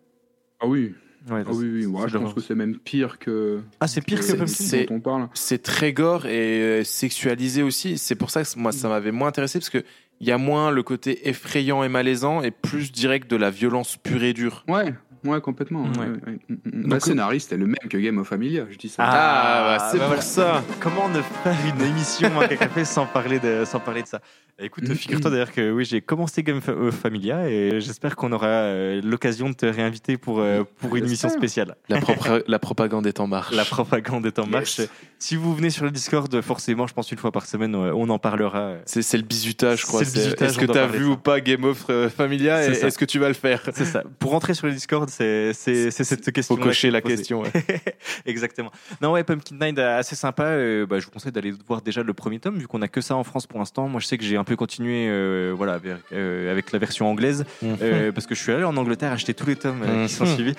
[0.61, 0.93] Ah oui,
[1.29, 1.85] Ouais, ah oui, oui.
[1.85, 3.59] Ouais, c'est je pense que c'est même pire que.
[3.79, 4.47] Ah, c'est pire que C'est- Pumpkin.
[4.53, 5.27] c'est- dont on parle.
[5.33, 7.97] C'est très gore et euh, sexualisé aussi.
[7.97, 9.83] C'est pour ça que moi, ça m'avait moins intéressé parce que
[10.19, 13.97] il y a moins le côté effrayant et malaisant et plus direct de la violence
[13.97, 14.63] pure et dure.
[14.67, 14.93] Ouais,
[15.27, 15.83] ouais, complètement.
[15.83, 15.89] Ouais.
[15.99, 16.39] ouais, ouais.
[16.49, 16.71] Mm, mm, mm.
[16.81, 19.03] Donc, Bah, le scénariste est le même que Game of Familia, je dis ça.
[19.05, 20.21] Ah, bah, c'est bah pour voilà.
[20.21, 20.63] ça.
[20.79, 24.21] Comment ne faire une émission Manga Café sans parler de, sans parler de ça?
[24.59, 28.47] Écoute, figure-toi d'ailleurs que oui, j'ai commencé Game Fa- euh, Familia et j'espère qu'on aura
[28.47, 31.75] euh, l'occasion de te réinviter pour, euh, pour une émission spéciale.
[31.89, 33.53] La, propre- la propagande est en marche.
[33.53, 34.81] La propagande est en marche.
[35.19, 38.19] Si vous venez sur le Discord, forcément, je pense une fois par semaine, on en
[38.19, 38.73] parlera.
[38.85, 40.05] C'est le bizutage, je crois.
[40.05, 41.09] C'est le bizutage, Est-ce que on doit tu as vu ça.
[41.11, 44.03] ou pas Game of euh, Familia est-ce que tu vas le faire C'est ça.
[44.19, 46.55] Pour rentrer sur le Discord, c'est cette question.
[46.55, 47.41] Faut cocher la question.
[47.41, 47.51] ouais.
[48.27, 48.71] Exactement.
[49.01, 50.43] Non, ouais, Pumpkin Night, assez sympa.
[50.43, 53.01] Euh, bah, je vous conseille d'aller voir déjà le premier tome, vu qu'on a que
[53.01, 53.87] ça en France pour l'instant.
[53.87, 57.43] Moi, je sais que j'ai un peu continué euh, voilà, avec, avec la version anglaise,
[57.63, 60.35] euh, parce que je suis allé en Angleterre acheter tous les tomes qui sont Mhm.
[60.35, 60.55] suivis,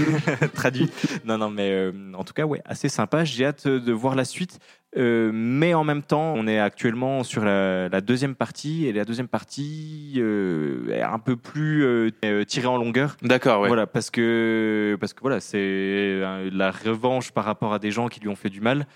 [0.54, 0.90] traduits.
[1.24, 3.24] Non, non, mais en tout cas, ouais, assez sympa.
[3.24, 4.58] J'ai hâte de voir la suite.
[4.98, 9.06] Euh, mais en même temps, on est actuellement sur la, la deuxième partie, et la
[9.06, 13.16] deuxième partie euh, est un peu plus euh, tirée en longueur.
[13.22, 13.68] D'accord, ouais.
[13.68, 16.20] Voilà, parce que, parce que voilà, c'est
[16.52, 18.86] la revanche par rapport à des gens qui lui ont fait du mal.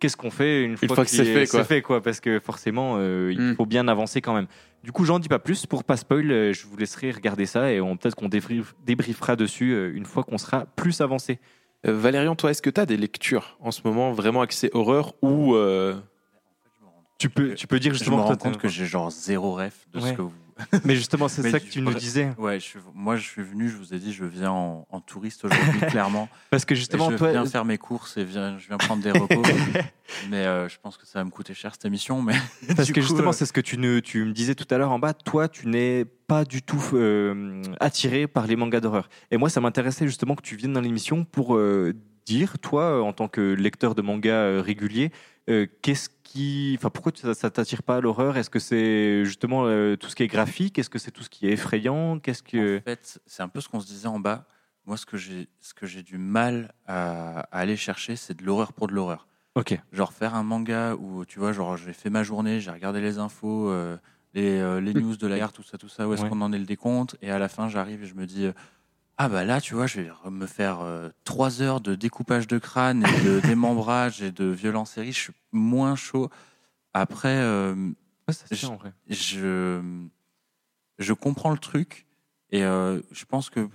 [0.00, 1.64] Qu'est-ce qu'on fait une fois, fois que c'est fait, quoi.
[1.64, 3.54] Fait, quoi, parce que forcément, il Mm.
[3.56, 4.46] faut bien avancer quand même.
[4.82, 5.66] Du coup, j'en dis pas plus.
[5.66, 9.92] Pour pas spoil, je vous laisserai regarder ça et on peut-être qu'on débrief- débriefera dessus
[9.94, 11.38] une fois qu'on sera plus avancé.
[11.86, 15.14] Euh, Valérian, toi, est-ce que tu as des lectures en ce moment vraiment axées horreur
[15.22, 15.94] ou euh,
[17.18, 19.86] Tu peux, tu peux dire Je me justement rends compte que j'ai genre zéro ref
[19.92, 20.10] de Ouais.
[20.10, 20.32] ce que vous.
[20.84, 22.32] Mais justement, c'est ça que tu nous disais.
[22.38, 25.00] Ouais, je suis- moi je suis venu, je vous ai dit, je viens en, en
[25.00, 26.28] touriste aujourd'hui, clairement.
[26.50, 29.10] Parce que justement, je toi, viens faire mes courses et viens, je viens prendre des
[29.12, 29.42] repos.
[30.30, 32.22] mais euh, je pense que ça va me coûter cher cette émission.
[32.22, 32.34] Mais
[32.76, 34.78] Parce que coup, justement, euh, c'est ce que tu, ne, tu me disais tout à
[34.78, 35.14] l'heure en bas.
[35.14, 39.08] Toi, tu n'es pas du tout euh, attiré par les mangas d'horreur.
[39.30, 41.92] Et moi, ça m'intéressait justement que tu viennes dans l'émission pour euh,
[42.24, 45.10] dire, toi, euh, en tant que lecteur de mangas euh, régulier,
[45.50, 48.36] euh, qu'est-ce qui, enfin, pourquoi ça, ça t'attire pas à l'horreur?
[48.36, 50.78] Est-ce que c'est justement euh, tout ce qui est graphique?
[50.78, 52.18] Est-ce que c'est tout ce qui est effrayant?
[52.18, 54.46] Qu'est-ce que En fait, c'est un peu ce qu'on se disait en bas.
[54.86, 58.44] Moi, ce que j'ai, ce que j'ai du mal à, à aller chercher, c'est de
[58.44, 59.26] l'horreur pour de l'horreur.
[59.54, 59.78] Ok.
[59.92, 63.18] Genre faire un manga où, tu vois, genre j'ai fait ma journée, j'ai regardé les
[63.18, 63.96] infos, euh,
[64.34, 66.28] les, les news de la guerre, tout ça, tout ça, où est-ce Ouais.
[66.30, 68.46] qu'on en est le décompte, et à la fin, j'arrive et je me dis,
[69.24, 72.58] ah bah là, tu vois, je vais me faire euh, trois heures de découpage de
[72.58, 76.28] crâne et de démembrage et de violence série, je suis moins chaud.
[76.94, 77.74] Après, euh,
[78.28, 78.92] Ouais, ça se Je- tient, en vrai.
[79.08, 79.80] je
[80.98, 82.06] je comprends le truc
[82.50, 83.68] et euh, je pense que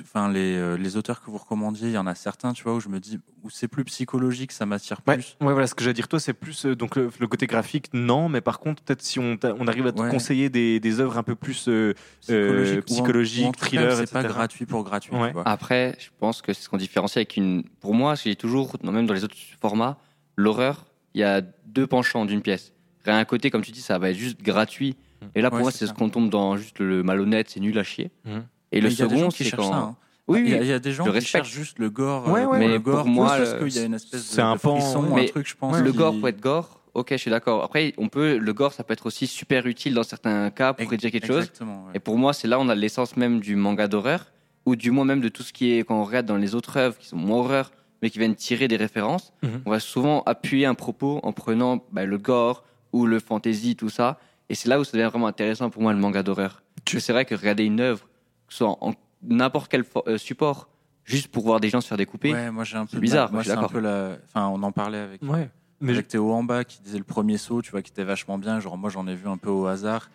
[0.00, 2.74] enfin les, euh, les auteurs que vous recommandiez, il y en a certains, tu vois,
[2.74, 5.36] où je me dis où c'est plus psychologique, ça m'attire plus.
[5.40, 6.08] ouais, voilà ce que j'allais dire.
[6.08, 9.18] Toi, c'est plus euh, donc le, le côté graphique, non, mais par contre, peut-être si
[9.18, 10.08] on, on arrive à te Ouais.
[10.10, 14.10] conseiller des, des œuvres un peu plus euh, Psychologique, ou en- psychologique, ou thriller, C'est
[14.12, 15.14] pas gratuit pour gratuit.
[15.14, 15.28] Ouais.
[15.28, 15.46] tu vois.
[15.48, 17.64] Après, je pense que c'est ce qu'on différencie avec une.
[17.80, 19.98] Pour moi, j'ai toujours, non, même dans les autres formats,
[20.36, 22.72] l'horreur, il y a deux penchants d'une pièce.
[23.04, 24.96] Rien un côté, comme tu dis, ça va être juste gratuit.
[25.34, 27.78] Et là, pour Ouais, moi, c'est ce qu'on tombe dans juste le malhonnête, c'est nul
[27.78, 28.10] à chier.
[28.24, 28.44] Mhm.
[28.72, 29.70] Et le Mais des second, c'est quand.
[29.70, 29.76] ça.
[29.76, 29.96] hein.
[30.28, 30.64] Oui, il, y a, oui.
[30.64, 32.28] il y a des gens qui cherchent juste le gore.
[32.28, 32.44] Ouais, euh, ouais.
[32.44, 34.54] pour Mais le gore, pour moi, parce qu'il y a une espèce de, c'est un
[34.54, 35.76] de pan- frisson, mais un truc, je pense.
[35.78, 36.80] le qui- gore peut être gore.
[36.94, 37.64] Ok, je suis d'accord.
[37.64, 40.86] Après, on peut, le gore, ça peut être aussi super utile dans certains cas pour
[40.92, 41.38] dire quelque chose.
[41.44, 41.92] Exactement, ouais.
[41.94, 44.26] Et pour moi, c'est là où on a l'essence même du manga d'horreur,
[44.66, 46.76] ou du moins même de tout ce qui est, quand on regarde dans les autres
[46.76, 49.62] œuvres qui sont moins horreur, mais qui viennent tirer des références, Mhm.
[49.66, 52.62] on va souvent appuyer un propos en prenant bah, le gore
[52.92, 54.18] ou le fantasy, tout ça.
[54.50, 56.62] Et c'est là où ça devient vraiment intéressant pour moi le manga d'horreur.
[56.84, 58.06] Parce que c'est vrai que regarder une œuvre,
[58.52, 60.68] que ce soit en n'importe quel euh, support,
[61.04, 63.32] juste pour voir des gens se faire découper, Ouais, moi j'ai un peu bizarre.
[63.32, 63.72] Moi, je suis c'est un d'accord.
[63.72, 64.16] peu la.
[64.28, 65.48] Enfin, on en parlait avec, Ouais.
[65.80, 68.38] Mais avec Théo en bas qui disait le premier saut, tu vois, qui était vachement
[68.38, 68.60] bien.
[68.60, 70.10] Genre, moi j'en ai vu un peu au hasard.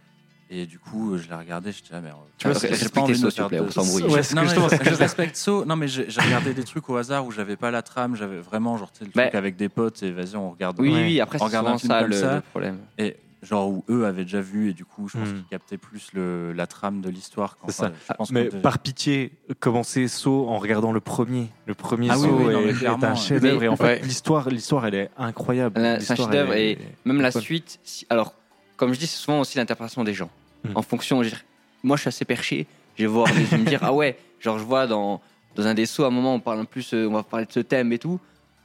[0.50, 2.20] Et du coup, je l'ai regardé, je dis, ah merde.
[2.38, 4.04] Tu vois, j'ai pas envie de faire plaît, de- on s'embrouille.
[4.04, 5.66] Ouais, Non, mais je, respecte Saut.
[5.66, 8.78] Non, mais j'ai regardé des trucs au hasard où j'avais pas la trame, j'avais vraiment,
[8.78, 10.80] genre, tu sais, le Bah, truc avec des potes et vas-y, on regarde.
[10.80, 11.02] oui, Ouais.
[11.04, 12.36] oui, après c'est ça le, ça.
[12.36, 12.78] le problème.
[12.98, 15.34] Et genre où eux avaient déjà vu et du coup, je pense Hmm.
[15.36, 17.58] qu'ils captaient plus le, la trame de l'histoire.
[17.68, 17.92] C'est ça.
[18.10, 21.48] je pense Mais que- par pitié, commencez saut en regardant le premier.
[21.66, 23.16] Le premier Ah saut oui, non, est, un ouais.
[23.16, 23.64] chef-d'œuvre.
[23.64, 24.00] Et en fait, Ouais.
[24.02, 25.80] l'histoire, l'histoire, elle est incroyable.
[26.02, 28.34] C'est un chef-d'œuvre est- et Même la suite, si- alors,
[28.76, 30.30] comme je dis, c'est souvent aussi l'interprétation des gens.
[30.64, 30.72] Mhm.
[30.76, 31.36] En fonction, je
[31.84, 32.66] moi je suis assez perché,
[32.96, 35.22] je vais voir, je vais me dire, ah ouais, genre je vois dans,
[35.56, 37.46] dans un des sauts, à un moment, on parle en plus, euh, on va parler
[37.46, 38.20] de ce thème et tout.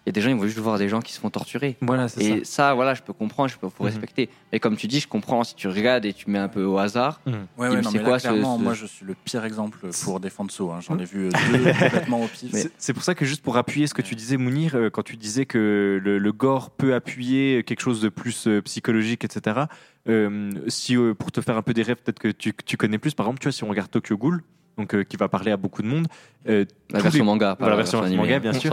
[0.05, 1.77] Il y a des gens, ils vont juste voir des gens qui se font torturer.
[1.81, 2.37] Voilà, c'est ça.
[2.37, 2.75] Et ça.
[2.75, 3.91] voilà, je peux comprendre, je peux faut Mhm.
[3.91, 4.31] respecter.
[4.53, 6.77] Mais comme tu dis, je comprends si tu regardes et tu mets un peu au
[6.79, 7.21] hasard.
[7.25, 9.15] Ouais, ouais, mais non, c'est mais quoi là, ce- clairement, ce- moi, je suis le
[9.15, 10.73] pire exemple pour défendre Saut.
[10.73, 10.81] hein.
[10.81, 11.33] J'en ai vu deux
[11.79, 12.51] complètement au pif.
[12.53, 15.05] C'est- C'est pour ça que juste pour appuyer ce que tu disais, Mounir, euh, quand
[15.05, 19.67] tu disais que le, le gore peut appuyer quelque chose de plus euh, psychologique, etc.
[20.09, 22.77] euh, si euh, pour te faire un peu des rêves, peut-être que tu, que tu
[22.77, 23.15] connais plus.
[23.15, 24.43] Par exemple, tu vois, si on regarde Tokyo Ghoul,
[24.79, 26.07] donc euh, qui va parler à beaucoup de monde,
[26.49, 28.17] euh, La version les- manga, pas Voilà, la version animée.
[28.23, 28.71] manga, bien sûr.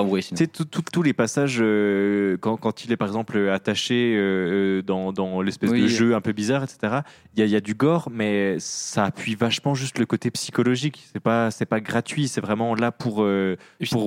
[0.65, 5.41] tout- tous les passages, euh, quand, quand il est par exemple attaché euh, dans, dans
[5.41, 5.81] l'espèce Oui.
[5.81, 6.99] de jeu un peu bizarre, etc.,
[7.35, 10.31] il y a, il y a du gore, mais ça appuie vachement juste le côté
[10.31, 11.05] psychologique.
[11.13, 13.57] C'est pas, c'est pas gratuit, c'est vraiment là pour, euh,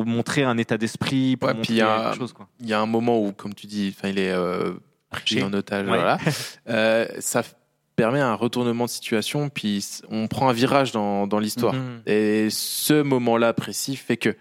[0.07, 2.34] montrer un état d'esprit, pour Ouais, montrer puis il y a- quelque chose.
[2.61, 4.72] Il y a un moment où, comme tu dis, enfin, il est euh,
[5.11, 5.86] pris en otage.
[5.86, 5.97] Ouais.
[5.99, 6.16] Voilà.
[6.68, 7.43] Euh, ça
[7.97, 11.74] permet un retournement de situation, puis on prend un virage dans, dans l'histoire.
[11.74, 12.03] Mhm.
[12.07, 14.34] Et ce moment-là précis fait que.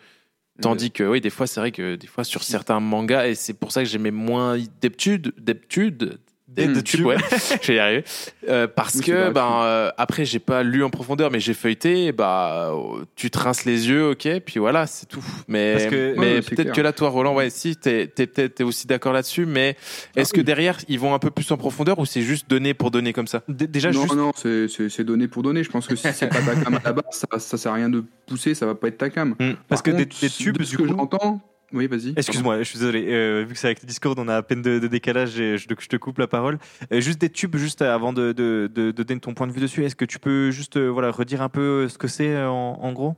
[0.62, 3.54] Tandis que, oui, des fois, c'est vrai que des fois, sur certains mangas, et c'est
[3.54, 6.20] pour ça que j'aimais moins d'habitude, d'habitude,
[6.56, 7.16] d'habitude, ouais,
[7.62, 8.04] je vais y arriver.
[8.50, 12.12] Euh, parce que, ben, euh, après, j'ai pas lu en profondeur, mais j'ai feuilleté, et
[12.12, 15.24] bah, euh, tu te rinces les yeux, ok, puis voilà, c'est tout.
[15.48, 18.50] Mais, Parce que- mais Ouais, peut-être que là, toi, Roland, ouais, si, t'es, t'es, t'es-
[18.50, 19.76] t'es aussi d'accord là-dessus, mais
[20.16, 20.44] est-ce Ah, que oui.
[20.44, 23.28] derrière, ils vont un peu plus en profondeur ou c'est juste donné pour donner comme
[23.28, 23.42] ça?
[23.48, 24.16] D- Déjà, non, juste.
[24.16, 25.64] non, c'est- c'est c'est donné pour donner.
[25.64, 27.76] Je pense que si c'est pas ta cam à la base, ça, ça sert à
[27.76, 29.30] rien de pousser, ça va pas être ta cam.
[29.40, 29.54] Hmm.
[29.68, 30.90] Parce Par que des, contre, des tubes, de ce du que coup.
[30.90, 31.42] j'entends.
[31.74, 32.14] Oui, vas-y.
[32.18, 33.06] Excuse-moi, je suis désolé.
[33.10, 35.58] euh, vu que c'est avec le Discord, on a à peine de, de décalage et
[35.58, 36.58] je, te- je te coupe la parole.
[36.92, 39.62] Euh, juste des tubes, juste avant de, de, de- de donner ton point de vue
[39.62, 39.86] dessus.
[39.86, 42.92] Est-ce que tu peux juste euh, voilà, redire un peu ce que c'est en, en
[42.94, 43.16] gros?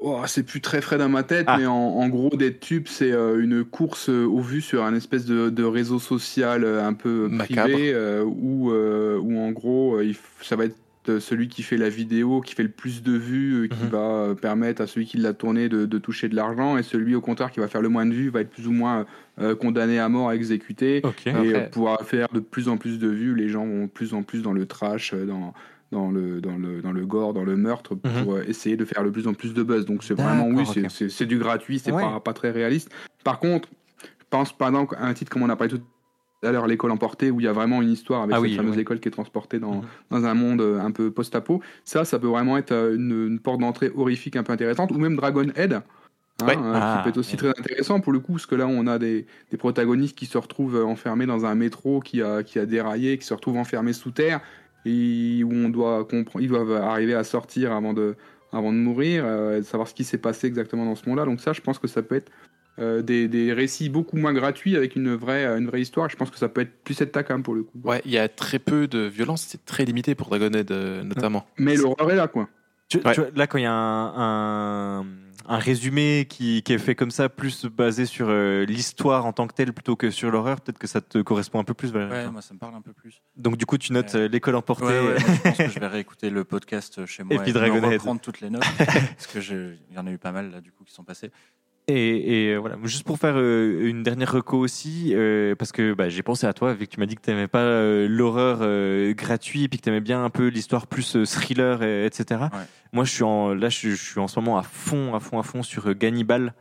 [0.00, 1.56] Oh, c'est plus très frais dans ma tête, Ah.
[1.58, 4.94] mais en, en gros, Dead Tube, c'est euh, une course euh, au vu sur un
[4.94, 9.96] espèce de, de réseau social euh, un peu privé, euh, où, euh, où en gros,
[9.96, 10.76] euh, ça va être
[11.08, 13.90] euh, celui qui fait la vidéo, qui fait le plus de vues, euh, qui Mhm.
[13.90, 17.14] va euh, permettre à celui qui l'a tourné de, de toucher de l'argent, et celui
[17.14, 19.06] au contraire qui va faire le moins de vues va être plus ou moins
[19.40, 20.96] euh, condamné à mort, exécuté.
[20.98, 23.90] Et Après- euh, pour faire de plus en plus de vues, les gens vont de
[23.90, 25.54] plus en plus dans le trash, euh, dans,
[25.92, 29.04] dans, le, dans, le, dans le gore, dans le meurtre, pour euh, essayer de faire
[29.04, 29.86] de plus en plus de buzz.
[29.86, 32.02] Donc c'est vraiment, oui, c'est- du gratuit, c'est Ouais.
[32.02, 32.90] pas, pas très réaliste.
[33.24, 33.68] Par contre,
[34.02, 35.80] je pense par exemple à un titre comme on a parlé tout
[36.46, 38.56] à l'heure, L'école emportée, où il y a vraiment une histoire avec Ah cette oui,
[38.56, 39.82] fameuse école qui est transportée dans, Mhm.
[40.10, 41.60] dans un monde euh, un peu post-apo.
[41.84, 44.98] Ça, ça peut vraiment être euh, une, une porte d'entrée horrifique un peu intéressante, ou
[44.98, 45.72] même Dragon Head.
[45.74, 45.82] hein,
[46.46, 46.56] Ouais.
[46.56, 47.38] euh, Ah, qui peut être aussi ouais.
[47.38, 50.38] très intéressant pour le coup, parce que là on a des, des protagonistes qui se
[50.38, 54.12] retrouvent enfermés dans un métro qui a, qui a déraillé, qui se retrouvent enfermés sous
[54.12, 54.40] terre,
[54.84, 58.14] et où on doit comprendre, ils doivent arriver à sortir avant de,
[58.52, 61.24] avant de mourir, euh, savoir ce qui s'est passé exactement dans ce monde-là.
[61.24, 62.30] Donc ça, je pense que ça peut être
[62.78, 66.08] euh, des, des récits beaucoup moins gratuits avec une vraie, une vraie histoire.
[66.08, 67.80] Je pense que ça peut être plus être ta cam pour le coup.
[67.84, 71.46] Ouais, il y a très peu de violence, c'est très limité pour Dragonhead euh, notamment.
[71.58, 72.48] Mais l'horreur est là, quoi.
[72.88, 73.12] Tu- Ouais.
[73.14, 75.06] tu vois, là, quand il y a un, un,
[75.46, 79.46] un résumé qui, qui est fait comme ça, plus basé sur euh, l'histoire en tant
[79.46, 81.92] que telle plutôt que sur l'horreur, peut-être que ça te correspond un peu plus.
[81.92, 82.26] Valérie.
[82.26, 83.20] Ouais, moi ça me parle un peu plus.
[83.36, 84.84] Donc du coup, tu notes euh, l'école emportée.
[84.86, 87.48] Ouais, ouais, moi, je pense que je vais réécouter le podcast chez moi Et puis
[87.52, 87.92] me Dragonhead.
[88.00, 90.60] reprendre toutes les notes parce que je- il y en a eu pas mal là
[90.62, 91.30] du coup qui sont passées.
[91.90, 95.94] Et, et, euh, voilà, juste pour faire euh, une dernière reco aussi, euh, parce que
[95.94, 97.64] bah, j'ai pensé à toi, vu que tu m'as dit que tu n'aimais pas
[98.06, 102.04] l'horreur euh, gratuit, et puis que tu aimais bien un peu l'histoire plus thriller, et-
[102.04, 102.42] etc.
[102.52, 102.58] Ouais.
[102.92, 105.38] Moi, je suis en, là, je, je suis en ce moment à fond, à fond,
[105.38, 106.52] à fond sur Gannibal.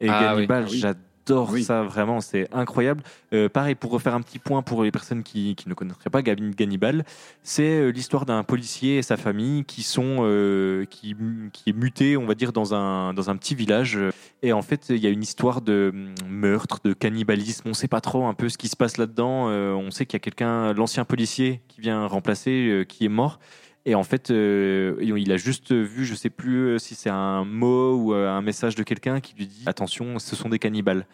[0.00, 0.34] Et Ah.
[0.34, 0.78] Gannibal, Ah oui.
[0.78, 1.62] j'adore Oui.
[1.62, 3.02] ça, vraiment, c'est incroyable.
[3.32, 6.22] Euh, pareil, pour refaire un petit point pour les personnes qui, qui ne connaîtraient pas
[6.22, 7.04] Gannibal,
[7.42, 11.14] c'est euh, l'histoire d'un policier et sa famille qui sont euh, qui,
[11.52, 13.98] qui est muté, on va dire, dans un, dans un petit village.
[14.42, 17.62] Et en fait, il y a une histoire de hum, meurtre, de cannibalisme.
[17.66, 19.48] On ne sait pas trop un peu ce qui se passe là-dedans.
[19.48, 23.38] Euh, on sait qu'il y a quelqu'un, l'ancien policier, qui vient remplacer, qui est mort.
[23.84, 27.44] Et en fait, euh, il a juste vu, je sais plus euh, si c'est un
[27.44, 31.06] mot ou euh, un message de quelqu'un qui lui dit attention, ce sont des cannibales.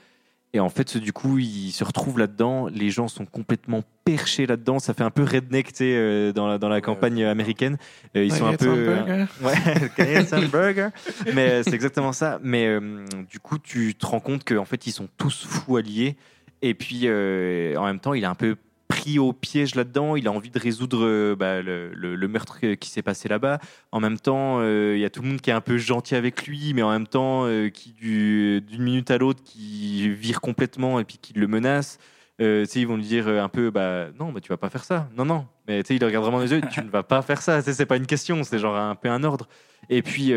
[0.55, 2.69] Et en fait, du coup, il se retrouve là-dedans.
[2.69, 4.79] Les gens sont complètement perchés là-dedans.
[4.79, 7.77] Ça fait un peu redneck, tu sais, euh, dans la, dans la campagne américaine.
[8.17, 8.97] Euh, ils sont un peu.
[9.43, 10.89] Ouais, Burger.
[11.35, 12.39] Mais euh, c'est exactement ça.
[12.43, 16.17] Mais euh, du coup, tu te rends compte qu'en fait, ils sont tous fous alliés.
[16.63, 18.57] Et puis, euh, en même temps, il est un peu
[18.89, 20.17] pris au piège là-dedans.
[20.17, 23.61] Il a envie de résoudre euh, bah, le, meurtre qui s'est passé là-bas.
[23.93, 26.15] En même temps, euh, il y a tout le monde qui est un peu gentil
[26.15, 30.41] avec lui, mais en même temps, euh, qui du- d'une minute à l'autre, qui vire
[30.41, 31.99] complètement et puis qui le menace.
[32.41, 35.09] Euh, ils vont lui dire un peu, bah non, bah, tu vas pas faire ça.
[35.17, 35.47] Non, non.
[35.67, 37.61] Mais il le regarde vraiment dans les yeux, tu ne vas pas faire ça.
[37.63, 39.49] C'est pas une question, c'est genre un peu un ordre.
[39.91, 40.33] Et puis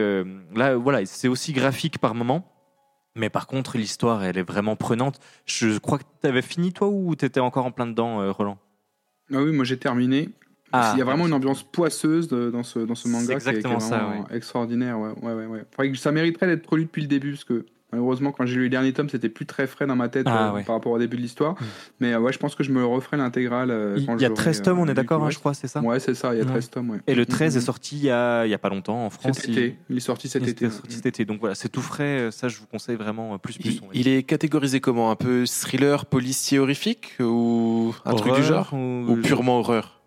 [0.56, 2.51] là, voilà, c'est aussi graphique par moment.
[3.16, 5.20] Mais par contre, l'histoire, elle est vraiment prenante.
[5.45, 8.32] Je crois que tu avais fini, toi, ou tu étais encore en plein dedans, euh,
[8.32, 8.57] Roland?
[9.34, 10.30] Ah oui, moi j'ai terminé.
[10.74, 13.36] Ah, Il y a vraiment une ambiance poisseuse dans ce, dans ce manga qui est-
[13.36, 14.97] exactement qui est, ça, extraordinaire.
[14.99, 15.64] Ouais, ouais, ouais, ouais.
[15.72, 18.64] Faudrait que ça mériterait d'être relu depuis le début parce que malheureusement, quand j'ai lu
[18.64, 20.64] les derniers tomes, c'était plus très frais dans ma tête Ah, euh, ouais.
[20.64, 21.56] par rapport au début de l'histoire.
[22.00, 23.72] Mais euh, ouais, je pense que je me referai l'intégrale.
[23.72, 25.82] euh, Il y a j'aurai, 13 tomes, on est d'accord, hein, je crois, c'est ça
[25.82, 26.50] Ouais, c'est ça, il y a Ouais.
[26.52, 26.89] 13 tomes.
[26.92, 26.98] Ouais.
[27.08, 29.06] Et le Mm, 13 mm, est sorti il y a, il y a pas longtemps
[29.06, 29.38] en France.
[29.38, 29.78] Cet il- été.
[29.89, 30.70] Il est sorti cet il été.
[30.70, 31.26] sorti cet été.
[31.26, 32.30] Donc voilà, c'est tout frais.
[32.32, 33.82] Ça, je vous conseille vraiment plus plus.
[33.94, 35.12] Il, est catégorisé comment?
[35.12, 38.74] Un peu thriller, policier, horrifique Ou un truc du genre?
[38.74, 40.01] ou- Ou purement horreur?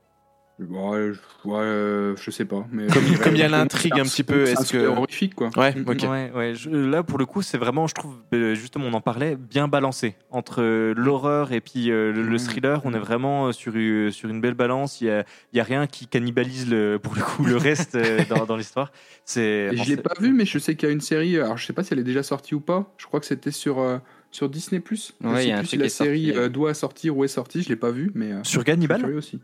[0.60, 1.12] Ouais,
[1.56, 2.64] euh, je sais pas.
[2.70, 5.50] Mais Comme- il y a l'intrigue un petit peu, est-ce que- horrifique quoi.
[5.56, 6.02] Ouais, Mm, ok.
[6.08, 6.54] Ouais, ouais.
[6.54, 9.66] je- là, pour le coup, c'est vraiment, je trouve, euh, justement, on en parlait, bien
[9.66, 10.14] balancé.
[10.30, 12.38] Entre euh, l'horreur et puis euh, le, Ouais.
[12.38, 13.72] thriller, on est vraiment sur,
[14.12, 15.00] sur une belle balance.
[15.00, 17.96] Il n'y a, il y a rien qui cannibalise, le, pour le coup, le reste
[18.28, 18.92] dans, dans l'histoire.
[19.24, 21.38] C'est, je l'ai pas vu, mais je sais qu'il y a une série.
[21.40, 22.94] Alors, je sais pas si elle est déjà sortie ou pas.
[22.98, 23.98] Je crois que c'était sur, euh,
[24.30, 24.80] sur Disney.
[24.88, 27.16] Je Ouais, sais il y a un plus si truc la sorti, série doit sortir
[27.16, 27.62] ou est sortie.
[27.62, 28.32] Je l'ai pas vu, mais.
[28.32, 29.40] euh, Sur Gannibal aussi.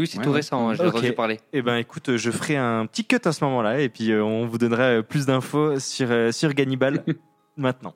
[0.00, 0.36] Oui, c'est Ouais, tout ouais.
[0.36, 0.94] récent, hein, j'ai Ok.
[0.96, 1.40] entendu parler.
[1.52, 4.46] Eh ben, écoute, je ferai un petit cut à ce moment-là et puis euh, on
[4.46, 7.04] vous donnera euh, plus d'infos sur, euh, sur Gannibal
[7.56, 7.94] maintenant.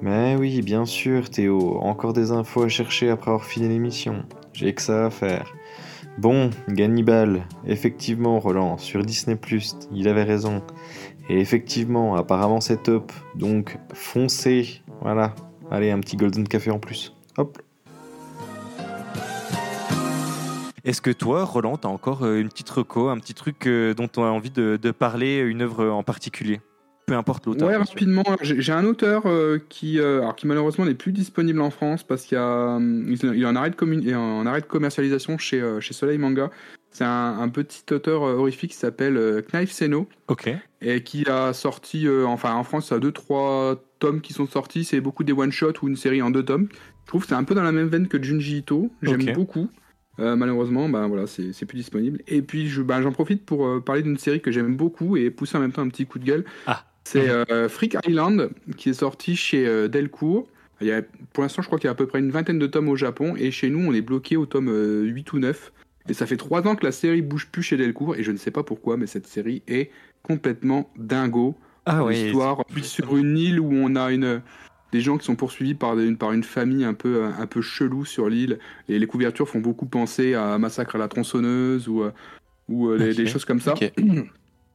[0.00, 1.78] Mais oui, bien sûr, Théo.
[1.80, 4.24] Encore des infos à chercher après avoir fini l'émission.
[4.52, 5.52] J'ai que ça à faire.
[6.18, 9.38] Bon, Gannibal, effectivement, Roland, sur Disney,
[9.92, 10.62] il avait raison.
[11.28, 13.12] Et effectivement, apparemment, c'est top.
[13.34, 14.82] Donc, foncez.
[15.00, 15.34] Voilà.
[15.70, 17.14] Allez, un petit Golden Café en plus.
[17.38, 17.58] Hop.
[20.84, 23.94] Est-ce que toi, Roland, tu as encore euh, une petite reco, un petit truc euh,
[23.94, 26.60] dont tu as envie de, de parler, une œuvre en particulier?
[27.06, 27.68] Peu importe l'auteur.
[27.68, 27.84] Ouais, sûr.
[27.84, 28.22] rapidement.
[28.42, 32.02] J'ai j'ai un auteur euh, qui, euh, alors, qui malheureusement n'est plus disponible en France
[32.04, 35.36] parce qu'il y a, hum, il est en arrêt de, commun- en arrêt de commercialisation
[35.38, 36.50] chez, euh, chez Soleil Manga.
[36.90, 40.50] C'est un, un petit auteur horrifique qui s'appelle Knife Seno Ok.
[40.82, 44.46] et qui a sorti, enfin en France, il y a deux trois tomes qui sont
[44.46, 44.84] sortis.
[44.84, 46.68] C'est beaucoup des one shot ou une série en deux tomes.
[47.04, 48.90] Je trouve que c'est un peu dans la même veine que Junji Ito.
[49.00, 49.68] J'aime beaucoup.
[50.20, 52.20] Euh, malheureusement, ben voilà, c'est plus disponible.
[52.28, 55.30] Et puis je- ben, j'en profite pour euh, parler d'une série que j'aime beaucoup et
[55.30, 56.44] pousser en même temps un petit coup de gueule.
[56.66, 56.84] Ah.
[57.04, 60.46] C'est euh, Freak Island qui est sorti chez Delcourt.
[60.80, 61.00] Il y a,
[61.32, 62.96] pour l'instant, je crois qu'il y a à peu près une vingtaine de tomes au
[62.96, 65.72] Japon et chez nous, on est bloqué au tome euh, 8 ou 9.
[66.08, 68.36] Et ça fait trois ans que la série bouge plus chez Delcourt et je ne
[68.36, 69.90] sais pas pourquoi, mais cette série est
[70.22, 71.54] complètement dingo.
[71.86, 72.14] Ah ouais.
[72.14, 74.42] L'histoire sur une île où on a une
[74.92, 78.04] des gens qui sont poursuivis par une, par une famille un peu, un peu chelou
[78.04, 78.58] sur l'île.
[78.88, 82.04] Et les couvertures font beaucoup penser à Massacre à la tronçonneuse ou,
[82.68, 83.74] ou euh, des, choses comme ça.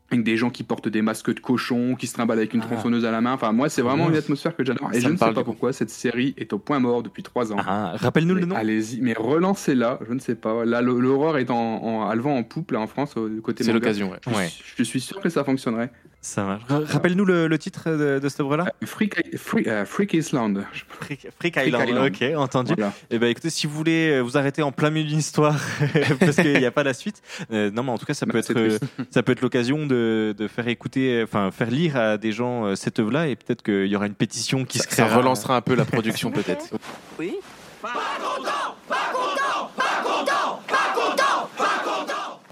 [0.09, 2.67] Avec des gens qui portent des masques de cochon, qui se trimballent avec une Ah.
[2.67, 3.33] tronçonneuse à la main.
[3.33, 4.89] Enfin, moi, c'est vraiment une atmosphère que j'adore.
[4.93, 7.51] Et Ça je ne sais pas pourquoi cette série est au point mort depuis trois
[7.51, 7.57] ans.
[7.59, 8.55] Ah, Rappelle-nous le nom.
[8.55, 10.63] Allez-y, mais relancez-la, je ne sais pas.
[10.63, 13.73] Là, l'aurore est en, en, à le vent en poupe là, en France, côté C'est
[13.73, 14.17] l'occasion, ouais.
[14.25, 14.49] Je, Ouais.
[14.77, 15.91] je suis sûr que ça fonctionnerait.
[16.27, 16.63] Ça marche.
[16.91, 20.65] Rappelle-nous le, le titre de, de cette œuvre-là Freak, Freak, euh, Freak Island.
[20.99, 21.87] Freak, Freak Island.
[21.87, 22.07] Island.
[22.13, 22.73] Ok, entendu.
[22.77, 22.91] Voilà.
[23.09, 25.55] Eh ben, écoutez, si vous voulez euh, vous arrêter en plein milieu d'une histoire
[26.19, 27.21] parce qu'il n'y a pas la suite,
[27.53, 28.77] euh, non, mais en tout cas, ça peut Bah, être, euh,
[29.09, 32.75] ça peut être l'occasion de, de faire écouter, enfin, faire lire à des gens euh,
[32.75, 35.17] cette œuvre-là, et peut-être qu'il y aura une pétition qui Ça, se ça créera.
[35.19, 36.65] relancera un peu la production peut-être.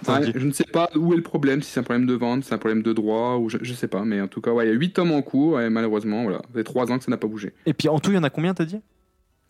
[0.07, 2.43] Ouais, je ne sais pas où est le problème, si c'est un problème de vente,
[2.43, 4.51] si c'est un problème de droit, ou je, je sais pas, mais en tout cas,
[4.51, 6.97] ouais, il y a 8 tomes en cours, et malheureusement, voilà, ça fait 3 ans
[6.97, 7.53] que ça n'a pas bougé.
[7.65, 8.79] Et puis en tout, il y en a combien, t'as dit?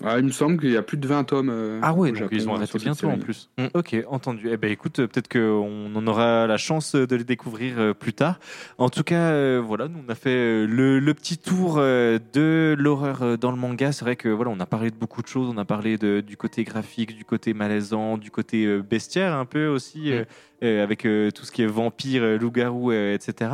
[0.03, 1.49] Ah, il me semble qu'il y a plus de 20 tomes.
[1.49, 3.49] euh, Ah ouais, donc ils ont arrêté bientôt en plus.
[3.57, 3.67] Mm.
[3.73, 4.49] Ok, entendu.
[4.51, 7.93] Eh ben écoute, euh, peut-être qu'on en aura la chance euh, de les découvrir euh,
[7.93, 8.39] plus tard.
[8.77, 12.75] En tout cas, euh, voilà, nous on a fait le, le petit tour euh, de
[12.77, 13.93] l'horreur dans le manga.
[13.93, 15.49] C'est vrai que voilà, on a parlé de beaucoup de choses.
[15.49, 19.45] On a parlé de, du côté graphique, du côté malaisant, du côté euh, bestiaire un
[19.45, 20.25] peu aussi, euh,
[20.61, 23.51] avec euh, tout ce qui est vampire, euh, loup-garou, euh, etc.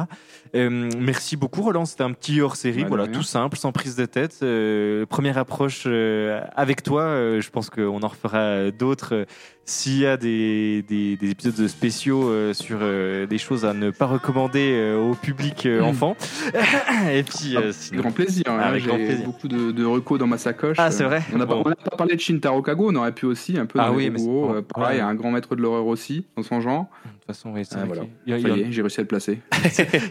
[0.56, 1.86] Euh, merci beaucoup, Roland.
[1.86, 4.40] C'était un petit hors-série, Bah, voilà, tout simple, sans prise de tête.
[4.44, 7.02] Euh, première approche euh, avec toi.
[7.04, 9.26] euh, je pense qu'on en refera euh, d'autres.
[9.72, 13.90] S'il y a des, des, des épisodes spéciaux euh, sur euh, des choses à ne
[13.90, 15.82] pas recommander euh, au public Mm.
[15.84, 16.18] enfant.
[17.14, 18.44] Et puis, Avec sinon- grand plaisir.
[18.48, 20.76] hein, Avec grand J'ai beaucoup de, de recos dans ma sacoche.
[20.78, 21.64] Ah, c'est vrai On n'a pas, Bon.
[21.98, 24.98] parlé de Shintaro Kago, on aurait pu aussi, un peu Ah oui, mais euh, pareil,
[24.98, 25.04] Ouais.
[25.04, 26.88] un grand maître de l'horreur aussi, dans son genre.
[27.32, 28.04] De façon, oui, c'est Ah, voilà.
[28.04, 29.40] a- il a- j'ai réussi à le placer.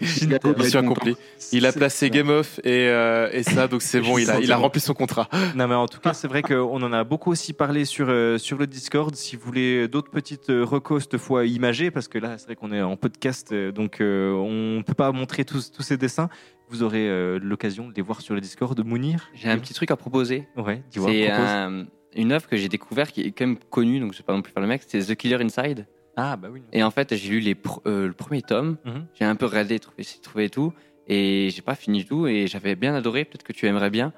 [0.03, 0.93] Shinta- Mission content.
[0.93, 1.17] accomplie.
[1.53, 4.51] Il a placé Game Off et, euh, et ça, donc c'est bon, il a, il
[4.53, 5.29] a rempli son contrat.
[5.55, 8.39] Non, mais en tout cas, c'est vrai qu'on en a beaucoup aussi parlé sur, euh,
[8.39, 9.15] sur le Discord.
[9.15, 12.57] Si vous voulez d'autres petites euh, recos, cette fois imagées, parce que là, c'est vrai
[12.57, 16.29] qu'on est en podcast, donc euh, on ne peut pas montrer tous, tous ces dessins.
[16.69, 18.79] Vous aurez euh, l'occasion de les voir sur le Discord.
[18.85, 20.47] Mounir J'ai un petit truc à proposer.
[20.57, 21.11] Ouais, dis-moi.
[21.11, 21.45] C'est propose.
[21.49, 24.33] un- une œuvre que j'ai découvert qui est quand même connue, donc je vais pas
[24.33, 24.83] non plus faire le mec.
[24.87, 25.87] C'est The Killer Inside.
[26.17, 26.63] Ah, bah oui.
[26.73, 27.57] Et en fait, j'ai lu les
[27.87, 28.77] euh, le premier tome.
[28.85, 29.07] Mhm.
[29.15, 30.73] J'ai un peu regardé, trouvé, trouvé et tout.
[31.07, 32.27] Et j'ai pas fini du tout.
[32.27, 33.25] Et j'avais bien adoré.
[33.25, 34.13] Peut-être que tu aimerais bien.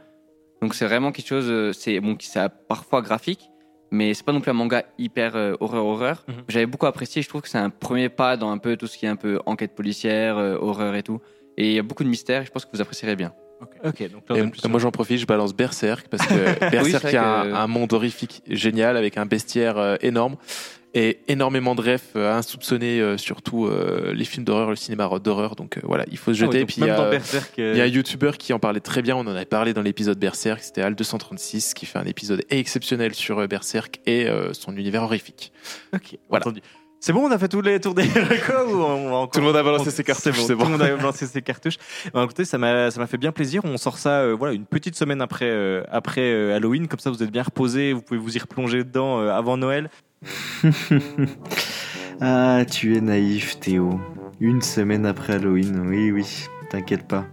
[0.60, 1.46] Donc c'est vraiment quelque chose.
[1.48, 3.48] euh, C'est bon, qui c'est parfois graphique,
[3.90, 6.24] mais c'est pas non plus un manga hyper euh, horreur horreur.
[6.28, 6.34] Mhm.
[6.48, 7.20] J'avais beaucoup apprécié.
[7.22, 9.16] Je trouve que c'est un premier pas dans un peu tout ce qui est un
[9.16, 11.20] peu enquête policière, euh, horreur et tout.
[11.56, 12.44] Et il y a beaucoup de mystères.
[12.46, 13.32] Je pense que vous apprécierez bien.
[13.84, 16.34] Ok, donc là, plus moi j'en profite, je balance Berserk parce que
[16.70, 20.34] Berserk vrai a un, que- un monde horrifique génial avec un bestiaire euh, énorme
[20.94, 25.08] et énormément de refs euh, à insoupçonner euh, surtout euh, les films d'horreur, le cinéma
[25.22, 25.56] d'horreur.
[25.56, 26.58] Donc voilà, il faut se Ah jeter.
[26.60, 27.52] donc puis il y a- dans Berserk.
[27.58, 29.82] il y a un youtubeur qui en parlait très bien, on en avait parlé dans
[29.82, 35.52] l'épisode Berserk, c'était Al236 qui fait un épisode exceptionnel sur Berserk et son univers horrifique.
[35.94, 36.46] Ok, Voilà.
[36.46, 36.60] entendu.
[37.04, 39.40] C'est bon, on a fait tous les tours des recos ou on va encore- Tout
[39.40, 40.64] le monde a balancé ses cartouches, bon, c'est Tout bon.
[40.66, 41.74] le monde a balancé ses cartouches.
[42.14, 43.62] Bah, écoutez, ça m'a ça m'a fait bien plaisir.
[43.64, 46.86] On sort ça euh, voilà, une petite semaine après, euh, après euh, Halloween.
[46.86, 47.92] Comme ça, vous êtes bien reposés.
[47.92, 49.90] Vous pouvez vous y replonger dedans avant Noël.
[52.20, 54.00] ah, tu es naïf, Théo.
[54.40, 57.26] Une semaine après Halloween, oui, oui, t'inquiète pas.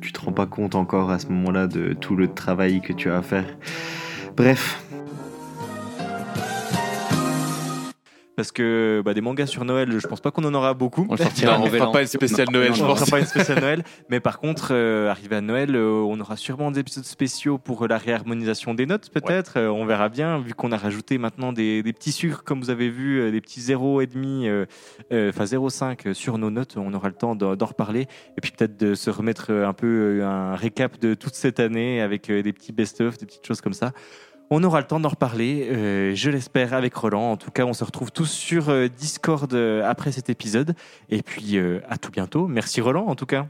[0.00, 3.10] Tu te rends pas compte encore à ce moment-là de tout le travail que tu
[3.10, 3.46] as à faire.
[4.36, 4.82] Bref,
[8.36, 11.06] Parce que bah, des mangas sur Noël, je pense pas qu'on en aura beaucoup.
[11.08, 13.00] On le sortira on fera pas une spéciale Noël, je on ne pense.
[13.00, 16.36] fera pas une spéciale Noël, mais par contre, euh, arrivé à Noël, euh, on aura
[16.36, 19.54] sûrement des épisodes spéciaux pour la réharmonisation des notes, peut-être.
[19.56, 22.70] Euh, on verra bien, vu qu'on a rajouté maintenant des, des petits sucres, comme vous
[22.70, 24.66] avez vu, euh, des petits 0,5, euh,
[25.12, 26.76] euh, enfin 0,5 sur nos notes.
[26.76, 28.02] On aura le temps d'en reparler.
[28.36, 29.86] Et puis peut-être de se remettre euh, un peu
[30.20, 33.60] euh, un récap de toute cette année avec euh, des petits best-of, des petites choses
[33.60, 33.92] comme ça.
[34.48, 37.32] On aura le temps d'en reparler, euh, je l'espère, avec Roland.
[37.32, 40.74] En tout cas, on se retrouve tous sur euh, Discord euh, après cet épisode.
[41.10, 42.46] Et puis, euh, à tout bientôt.
[42.46, 43.48] Merci Roland, en tout cas.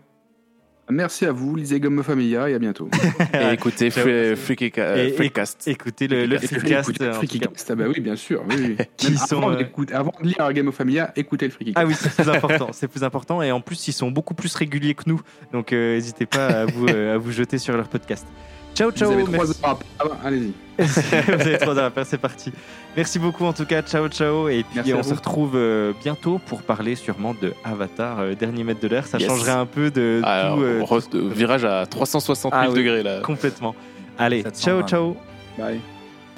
[0.88, 2.88] Merci à vous, lisez Gomme Familia et à bientôt.
[3.34, 5.66] Et écoutez Freakcast.
[5.66, 6.88] Écoutez le, le Freakcast.
[6.88, 7.46] Écoutez le en tout Freaky cas.
[7.48, 8.44] Cast, ah bah oui, bien sûr.
[8.48, 8.76] Oui, oui.
[8.96, 9.38] Qui Même sont,
[9.92, 11.84] avant, euh, de lire Game of Familia, écoutez le Freaky Cast.
[11.84, 12.68] Ah oui, c'est plus important.
[12.72, 13.42] C'est plus important.
[13.42, 15.20] Et en plus, ils sont beaucoup plus réguliers que nous.
[15.52, 18.26] Donc, euh, n'hésitez pas à vous, euh, à vous jeter sur leur podcast.
[18.76, 19.10] Ciao, Vous ciao.
[19.10, 19.60] avez trois merci.
[19.64, 20.52] heures à- ah Allez-y.
[20.78, 22.52] Vous avez trois heures à faire, c'est parti.
[22.96, 24.48] Merci beaucoup en tout cas, ciao ciao.
[24.50, 28.64] Et puis Merci on se retrouve euh, bientôt pour parler sûrement de Avatar, euh, dernier
[28.64, 29.06] mètre de l'air.
[29.06, 29.28] Ça Yes.
[29.28, 32.76] changerait un peu de Alors, tout euh, de- virage à 360 000 Ah oui.
[32.76, 33.20] degrés là.
[33.22, 33.74] complètement.
[34.18, 34.60] Allez, 720.
[34.60, 35.16] ciao ciao.
[35.58, 35.80] Bye.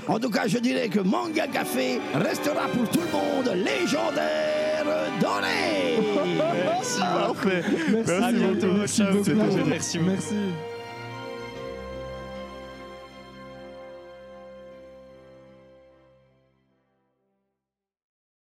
[0.06, 4.84] En tout cas, je dirais que Manga Café restera pour tout le monde légendaire
[5.20, 5.98] donné.
[6.64, 7.00] Merci.
[7.92, 8.66] Merci à bientôt.
[8.66, 9.24] beaucoup, merci Ciao, beaucoup.
[9.24, 9.66] c'était génial.
[9.68, 10.10] Merci beaucoup.
[10.12, 10.77] Merci.